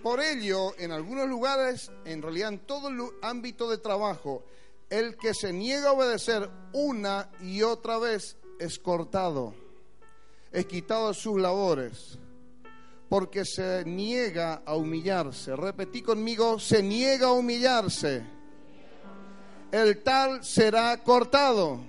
[0.02, 4.46] Por ello, en algunos lugares, en realidad en todo el ámbito de trabajo,
[4.90, 9.54] el que se niega a obedecer una y otra vez es cortado,
[10.52, 12.20] es quitado de sus labores
[13.16, 15.56] porque se niega a humillarse.
[15.56, 18.22] Repetí conmigo, se niega a humillarse.
[19.72, 21.80] El tal será cortado.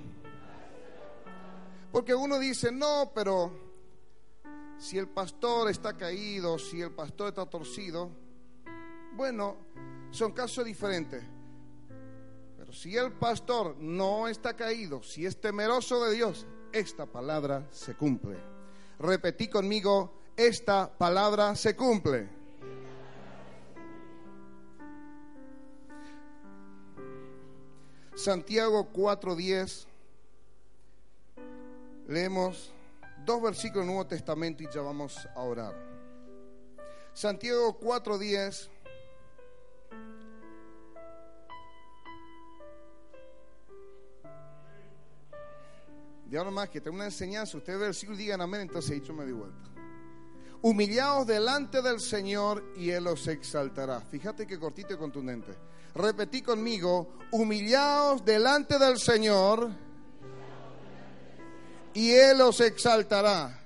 [1.91, 3.51] Porque uno dice, no, pero
[4.79, 8.09] si el pastor está caído, si el pastor está torcido,
[9.15, 9.57] bueno,
[10.13, 11.25] son casos diferentes.
[12.57, 17.97] Pero si el pastor no está caído, si es temeroso de Dios, esta palabra se
[17.97, 18.37] cumple.
[19.01, 22.29] Repetí conmigo, esta palabra se cumple.
[28.15, 29.87] Santiago 4:10.
[32.09, 32.73] Leemos
[33.25, 35.75] dos versículos del Nuevo Testamento y ya vamos a orar.
[37.13, 38.71] Santiago 4:10.
[46.29, 49.33] Y ahora más que tengo una enseñanza, ustedes versículo digan amén, entonces yo me di
[49.33, 49.76] vuelta.
[50.63, 54.01] Humillaos delante del Señor y Él os exaltará.
[54.01, 55.53] Fíjate que cortito y contundente.
[55.95, 59.71] Repetí conmigo, humillaos delante del Señor
[61.95, 63.63] y Él os exaltará.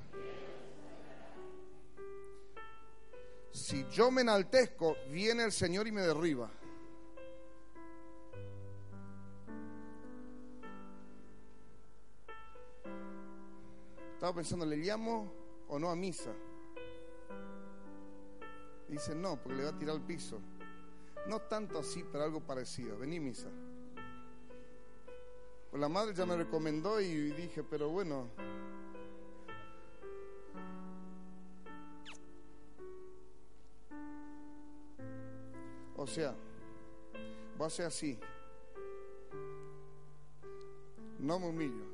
[3.52, 6.50] Si yo me enaltezco, viene el Señor y me derriba.
[14.14, 15.32] Estaba pensando, ¿le llamo
[15.68, 16.30] o no a misa?
[18.90, 20.40] Dice, no, porque le va a tirar al piso.
[21.28, 22.98] No tanto así, pero algo parecido.
[22.98, 23.48] Vení, misa.
[25.70, 28.26] Pues la madre ya me recomendó y dije, pero bueno.
[35.96, 36.34] O sea,
[37.60, 38.18] va a ser así.
[41.20, 41.84] No me humillo.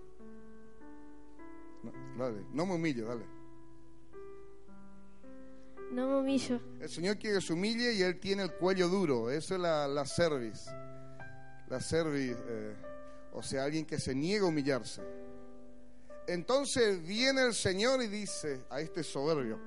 [1.82, 1.92] No,
[2.24, 3.35] dale, no me humillo, dale.
[5.96, 6.60] No me humillo.
[6.78, 9.30] El Señor quiere que se humille y Él tiene el cuello duro.
[9.30, 10.66] Eso es la, la cerviz.
[11.68, 12.76] La cerviz, eh,
[13.32, 15.00] o sea, alguien que se niega a humillarse.
[16.26, 19.58] Entonces viene el Señor y dice a este soberbio,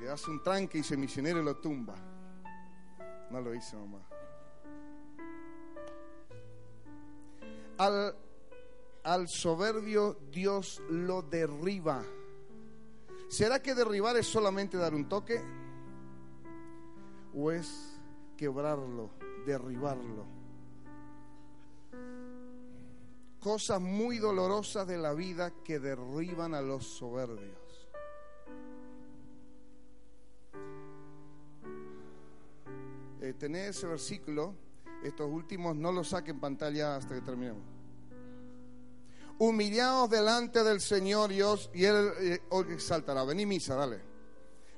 [0.00, 1.96] le hace un tranque y se misionero y lo tumba.
[3.32, 4.08] No lo hice, mamá.
[9.02, 12.04] Al soberbio Dios lo derriba.
[13.28, 15.42] ¿Será que derribar es solamente dar un toque?
[17.34, 18.00] ¿O es
[18.38, 19.10] quebrarlo,
[19.46, 20.24] derribarlo?
[23.38, 27.88] Cosas muy dolorosas de la vida que derriban a los soberbios.
[33.20, 34.54] Eh, tenés ese versículo,
[35.04, 37.77] estos últimos no los saquen pantalla hasta que terminemos
[39.38, 43.24] humillaos delante del Señor Dios y Él eh, os exaltará.
[43.24, 44.00] Vení misa, dale.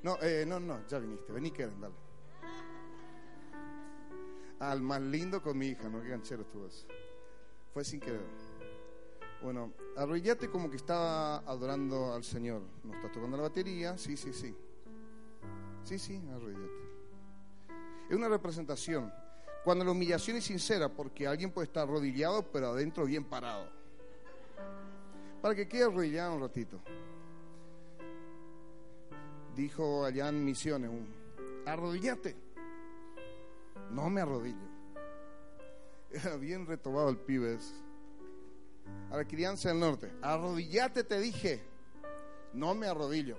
[0.03, 1.31] No, eh, no, no, ya viniste.
[1.31, 1.95] Vení, Keren, dale.
[4.59, 6.01] Al más lindo con mi hija, ¿no?
[6.01, 6.85] Qué ganchero estuvo eso.
[7.73, 8.21] Fue sin querer.
[9.41, 12.61] Bueno, arrodillate como que estaba adorando al Señor.
[12.83, 13.97] ¿No estás tocando la batería?
[13.97, 14.55] Sí, sí, sí.
[15.83, 16.91] Sí, sí, arrodillate.
[18.07, 19.11] Es una representación.
[19.63, 23.80] Cuando la humillación es sincera, porque alguien puede estar arrodillado, pero adentro bien parado.
[25.41, 26.79] Para que quede arrodillado un ratito.
[29.55, 30.91] Dijo allá en Misiones,
[31.65, 32.35] arrodillate.
[33.91, 34.69] No me arrodillo.
[36.11, 37.73] Era bien retobado el pibes.
[39.11, 40.11] A la crianza del norte.
[40.21, 41.61] Arrodillate, te dije.
[42.53, 43.37] No me arrodillo.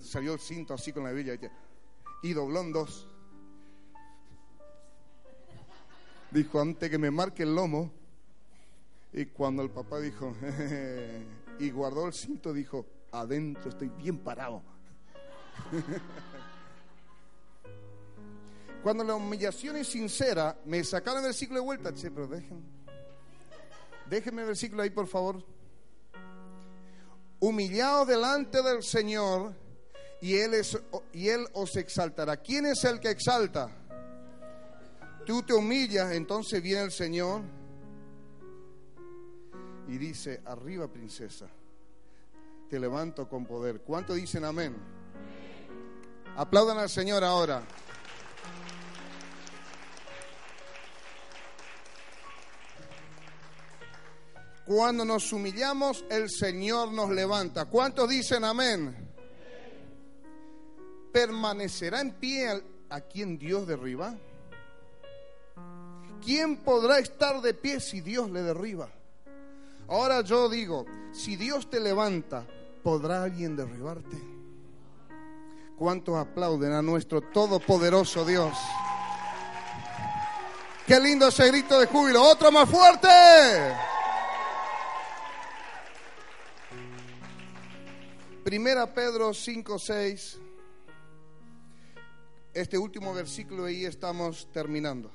[0.00, 1.34] Salió el cinto así con la villa
[2.22, 3.08] y dobló en dos.
[6.30, 7.92] Dijo, antes que me marque el lomo.
[9.16, 10.34] Y cuando el papá dijo,
[11.60, 14.60] y guardó el cinto, dijo, adentro estoy bien parado.
[18.82, 22.64] Cuando la humillación es sincera, me sacaron el ciclo de vuelta, che, pero déjenme.
[24.10, 25.42] Déjenme el versículo ahí, por favor.
[27.38, 29.54] Humillados delante del Señor
[30.20, 30.76] y él, es,
[31.12, 32.36] y él os exaltará.
[32.38, 33.70] ¿Quién es el que exalta?
[35.24, 37.42] Tú te humillas, entonces viene el Señor
[39.88, 41.46] y dice, arriba princesa,
[42.68, 43.80] te levanto con poder.
[43.80, 44.74] ¿Cuánto dicen amén?
[46.36, 47.62] Aplaudan al Señor ahora.
[54.64, 57.66] Cuando nos humillamos, el Señor nos levanta.
[57.66, 58.96] ¿Cuántos dicen amén?
[61.12, 64.16] ¿Permanecerá en pie a quien Dios derriba?
[66.24, 68.88] ¿Quién podrá estar de pie si Dios le derriba?
[69.88, 72.46] Ahora yo digo, si Dios te levanta,
[72.82, 74.16] ¿podrá alguien derribarte?
[75.76, 78.56] ¿Cuántos aplauden a nuestro todopoderoso Dios?
[80.86, 82.22] Qué lindo ese grito de júbilo.
[82.22, 83.08] Otro más fuerte.
[88.44, 90.38] Primera Pedro 5, 6.
[92.52, 95.10] Este último versículo ahí estamos terminando.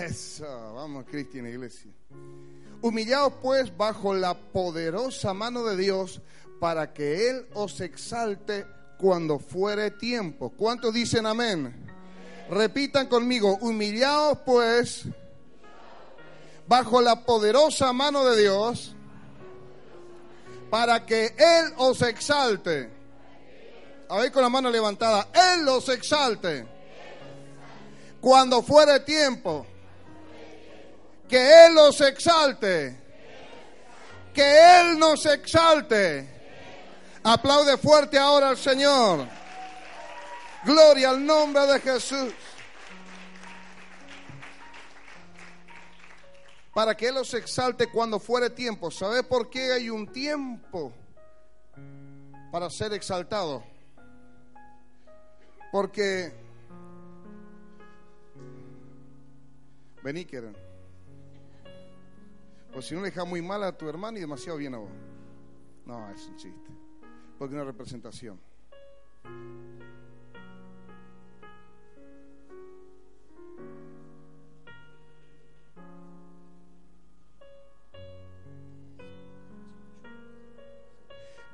[0.00, 1.90] Eso, vamos Cristian Iglesia.
[2.80, 6.22] Humillaos pues bajo la poderosa mano de Dios
[6.58, 8.64] para que Él os exalte
[8.98, 10.50] cuando fuere tiempo.
[10.50, 11.74] ¿Cuántos dicen amén?
[12.50, 15.04] Repitan conmigo, humillaos pues
[16.66, 18.96] bajo la poderosa mano de Dios
[20.70, 22.88] para que Él os exalte.
[24.08, 26.66] A ver con la mano levantada, Él los exalte.
[28.20, 29.66] Cuando fuere tiempo,
[31.32, 32.94] que Él los exalte.
[34.34, 36.28] Que Él nos exalte.
[37.22, 39.26] Aplaude fuerte ahora al Señor.
[40.62, 42.34] Gloria al nombre de Jesús.
[46.74, 48.90] para que Él los exalte cuando fuere tiempo.
[48.90, 50.90] ¿Sabe por qué hay un tiempo
[52.50, 53.62] para ser exaltado?
[55.70, 56.32] Porque,
[60.02, 60.61] vení, quieren.
[62.72, 64.90] Pues si no le deja muy mal a tu hermano y demasiado bien a vos.
[65.84, 66.70] No, es un chiste.
[67.38, 68.40] Porque una representación.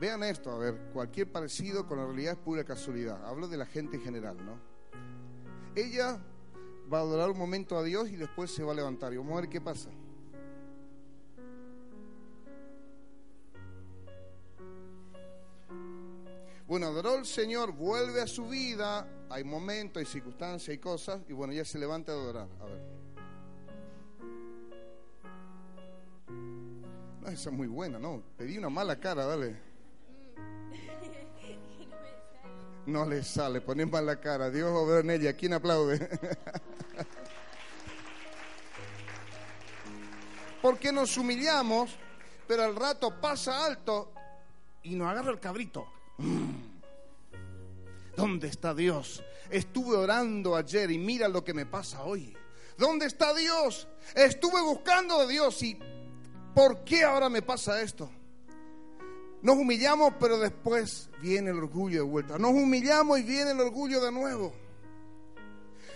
[0.00, 3.26] Vean esto, a ver, cualquier parecido con la realidad es pura casualidad.
[3.26, 4.56] Hablo de la gente en general, ¿no?
[5.74, 6.20] Ella
[6.92, 9.12] va a adorar un momento a Dios y después se va a levantar.
[9.12, 9.90] Y vamos a ver qué pasa.
[16.68, 21.32] Bueno, adoró al Señor, vuelve a su vida, hay momentos, hay circunstancias, hay cosas, y
[21.32, 22.46] bueno, ya se levanta a adorar.
[22.60, 22.82] A ver.
[27.22, 28.22] No, esa es muy buena, ¿no?
[28.36, 29.56] Pedí una mala cara, dale.
[32.84, 34.50] No le sale, ponen mal la cara.
[34.50, 35.32] Dios obra en ella.
[35.32, 36.06] ¿Quién aplaude?
[40.60, 41.96] Porque nos humillamos,
[42.46, 44.12] pero al rato pasa alto
[44.82, 45.97] y nos agarra el cabrito.
[48.18, 49.22] ¿Dónde está Dios?
[49.48, 52.36] Estuve orando ayer y mira lo que me pasa hoy.
[52.76, 53.86] ¿Dónde está Dios?
[54.12, 55.78] Estuve buscando a Dios y
[56.52, 58.10] ¿por qué ahora me pasa esto?
[59.40, 62.38] Nos humillamos, pero después viene el orgullo de vuelta.
[62.38, 64.52] Nos humillamos y viene el orgullo de nuevo.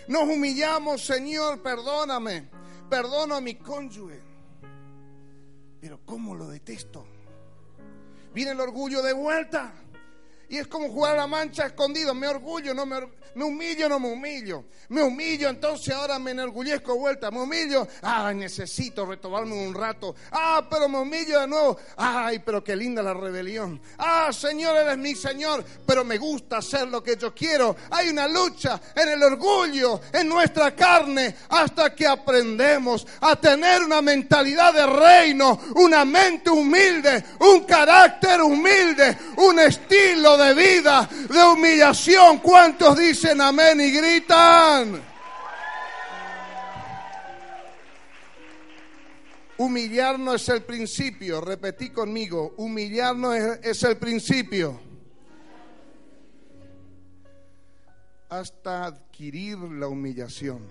[0.07, 2.49] Nos humillamos, Señor, perdóname.
[2.89, 4.20] Perdono a mi cónyuge.
[5.81, 7.05] Pero ¿cómo lo detesto?
[8.32, 9.74] Viene el orgullo de vuelta.
[10.53, 12.12] Y es como jugar a la mancha escondido.
[12.12, 12.99] Me orgullo, no me,
[13.37, 14.66] humillo, no me humillo.
[14.91, 17.31] Me humillo, entonces ahora me enorgullezco vuelta.
[17.31, 20.15] Me humillo, ay, necesito retomarme un rato.
[20.31, 21.79] Ah, pero me humillo de nuevo.
[21.97, 23.81] Ay, pero qué linda la rebelión.
[23.97, 27.74] Ah, Señor, eres mi Señor, pero me gusta hacer lo que yo quiero.
[27.89, 34.03] Hay una lucha en el orgullo, en nuestra carne, hasta que aprendemos a tener una
[34.03, 42.39] mentalidad de reino, una mente humilde, un carácter humilde, un estilo de vida de humillación.
[42.39, 45.02] ¿Cuántos dicen amén y gritan?
[49.59, 54.81] Humillarnos es el principio, repetí conmigo, humillarnos es, es el principio.
[58.28, 60.66] Hasta adquirir la humillación.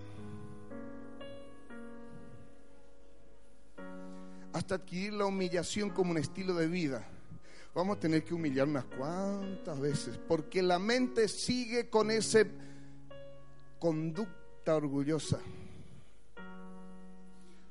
[4.52, 7.07] Hasta adquirir la humillación como un estilo de vida.
[7.73, 12.39] Vamos a tener que humillar unas cuantas veces, porque la mente sigue con esa
[13.80, 15.39] conducta orgullosa.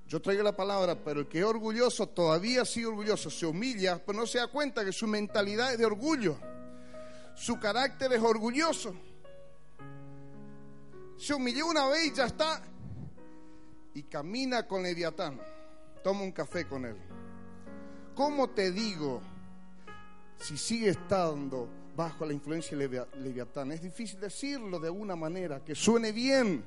[0.07, 4.19] Yo traigo la palabra, pero el que es orgulloso todavía sigue orgulloso, se humilla, pero
[4.19, 6.37] no se da cuenta que su mentalidad es de orgullo.
[7.37, 8.95] Su carácter es orgulloso.
[11.17, 12.63] Se humilló una vez y ya está.
[13.95, 15.41] Y camina con Leviatán.
[16.03, 16.97] Toma un café con él.
[18.15, 19.21] ¿Cómo te digo
[20.41, 23.73] si sigue estando bajo la influencia de Leviatán?
[23.73, 26.65] Es difícil decirlo de una manera que suene bien.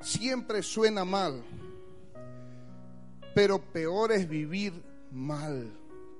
[0.00, 1.42] Siempre suena mal
[3.34, 4.72] pero peor es vivir
[5.12, 5.72] mal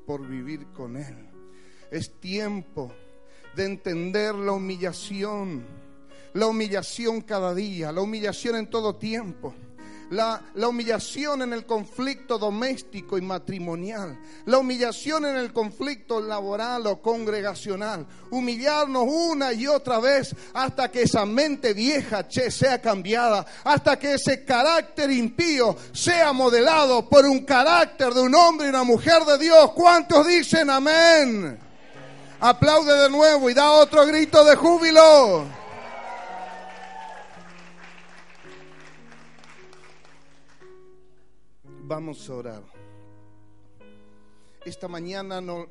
[0.07, 1.16] por vivir con Él.
[1.90, 2.93] Es tiempo
[3.57, 5.65] de entender la humillación,
[6.35, 9.55] la humillación cada día, la humillación en todo tiempo
[10.11, 17.01] la, humillación en el conflicto doméstico y matrimonial, la humillación en el conflicto laboral o
[17.01, 24.15] congregacional, humillarnos una y otra vez hasta que esa mente vieja sea cambiada, hasta que
[24.15, 29.39] ese carácter impío sea modelado por un carácter de un hombre y una mujer de
[29.39, 29.73] Dios.
[29.73, 31.59] ¿Cuántos dicen amén?
[32.41, 35.60] Aplaude de nuevo y da otro grito de júbilo.
[41.90, 42.62] Vamos a orar.
[44.64, 45.66] Esta mañana no,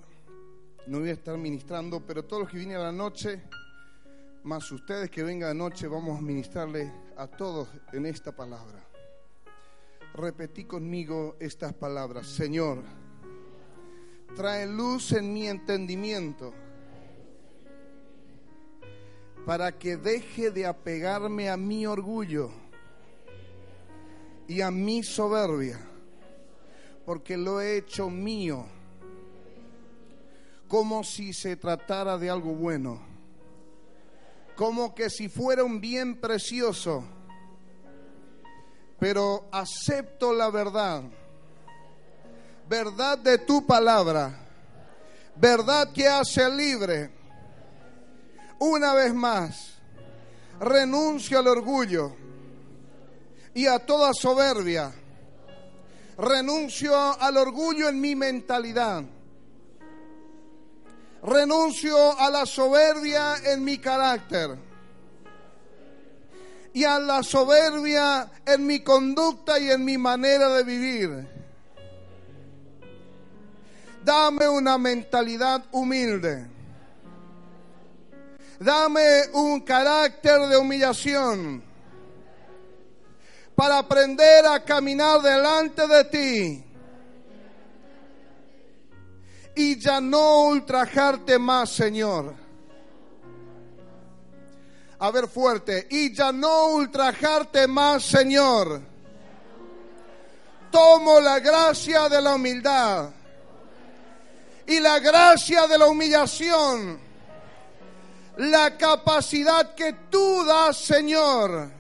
[0.86, 3.42] no voy a estar ministrando, pero todos los que vienen a la noche,
[4.44, 8.86] más ustedes que vengan de noche, vamos a ministrarle a todos en esta palabra.
[10.14, 12.28] Repetí conmigo estas palabras.
[12.28, 12.84] Señor,
[14.36, 16.54] trae luz en mi entendimiento
[19.46, 22.50] para que deje de apegarme a mi orgullo
[24.50, 25.86] y a mi soberbia
[27.10, 28.68] porque lo he hecho mío,
[30.68, 33.02] como si se tratara de algo bueno,
[34.56, 37.04] como que si fuera un bien precioso,
[39.00, 41.02] pero acepto la verdad,
[42.70, 44.46] verdad de tu palabra,
[45.36, 47.10] verdad que hace libre.
[48.60, 49.80] Una vez más,
[50.60, 52.16] renuncio al orgullo
[53.56, 54.94] y a toda soberbia
[56.20, 59.04] Renuncio al orgullo en mi mentalidad.
[61.24, 64.58] Renuncio a la soberbia en mi carácter.
[66.74, 71.28] Y a la soberbia en mi conducta y en mi manera de vivir.
[74.04, 76.48] Dame una mentalidad humilde.
[78.60, 81.69] Dame un carácter de humillación
[83.60, 86.64] para aprender a caminar delante de ti
[89.54, 92.34] y ya no ultrajarte más, Señor.
[95.00, 98.80] A ver fuerte, y ya no ultrajarte más, Señor.
[100.72, 103.10] Tomo la gracia de la humildad
[104.68, 106.98] y la gracia de la humillación,
[108.38, 111.79] la capacidad que tú das, Señor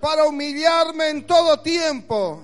[0.00, 2.42] para humillarme en todo tiempo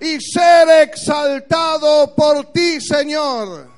[0.00, 3.68] y ser exaltado por ti, Señor.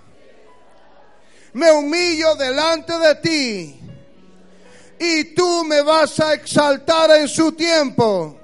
[1.54, 3.80] Me humillo delante de ti
[4.98, 8.38] y tú me vas a exaltar en su tiempo.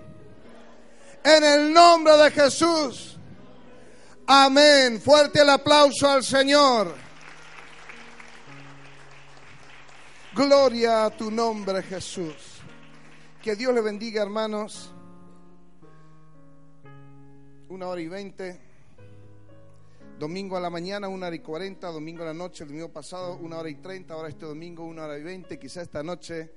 [1.24, 3.16] En el nombre de Jesús.
[4.26, 5.00] Amén.
[5.00, 6.94] Fuerte el aplauso al Señor.
[10.34, 12.57] Gloria a tu nombre, Jesús.
[13.48, 14.92] Que Dios le bendiga, hermanos.
[17.70, 18.60] Una hora y veinte.
[20.18, 23.38] Domingo a la mañana, una hora y cuarenta, domingo a la noche, el domingo pasado,
[23.38, 26.52] una hora y treinta, ahora este domingo, una hora y veinte, quizá esta noche,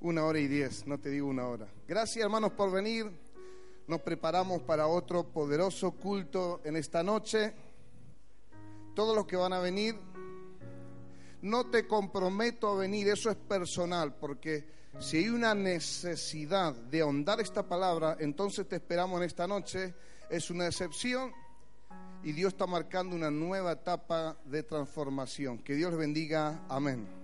[0.00, 1.66] una hora y diez, no te digo una hora.
[1.88, 3.10] Gracias hermanos por venir,
[3.86, 7.54] nos preparamos para otro poderoso culto en esta noche.
[8.94, 9.98] Todos los que van a venir,
[11.40, 17.40] no te comprometo a venir, eso es personal, porque si hay una necesidad de ahondar
[17.40, 19.94] esta palabra, entonces te esperamos en esta noche.
[20.28, 21.32] Es una excepción
[22.22, 25.58] y Dios está marcando una nueva etapa de transformación.
[25.58, 26.64] Que Dios les bendiga.
[26.68, 27.17] Amén.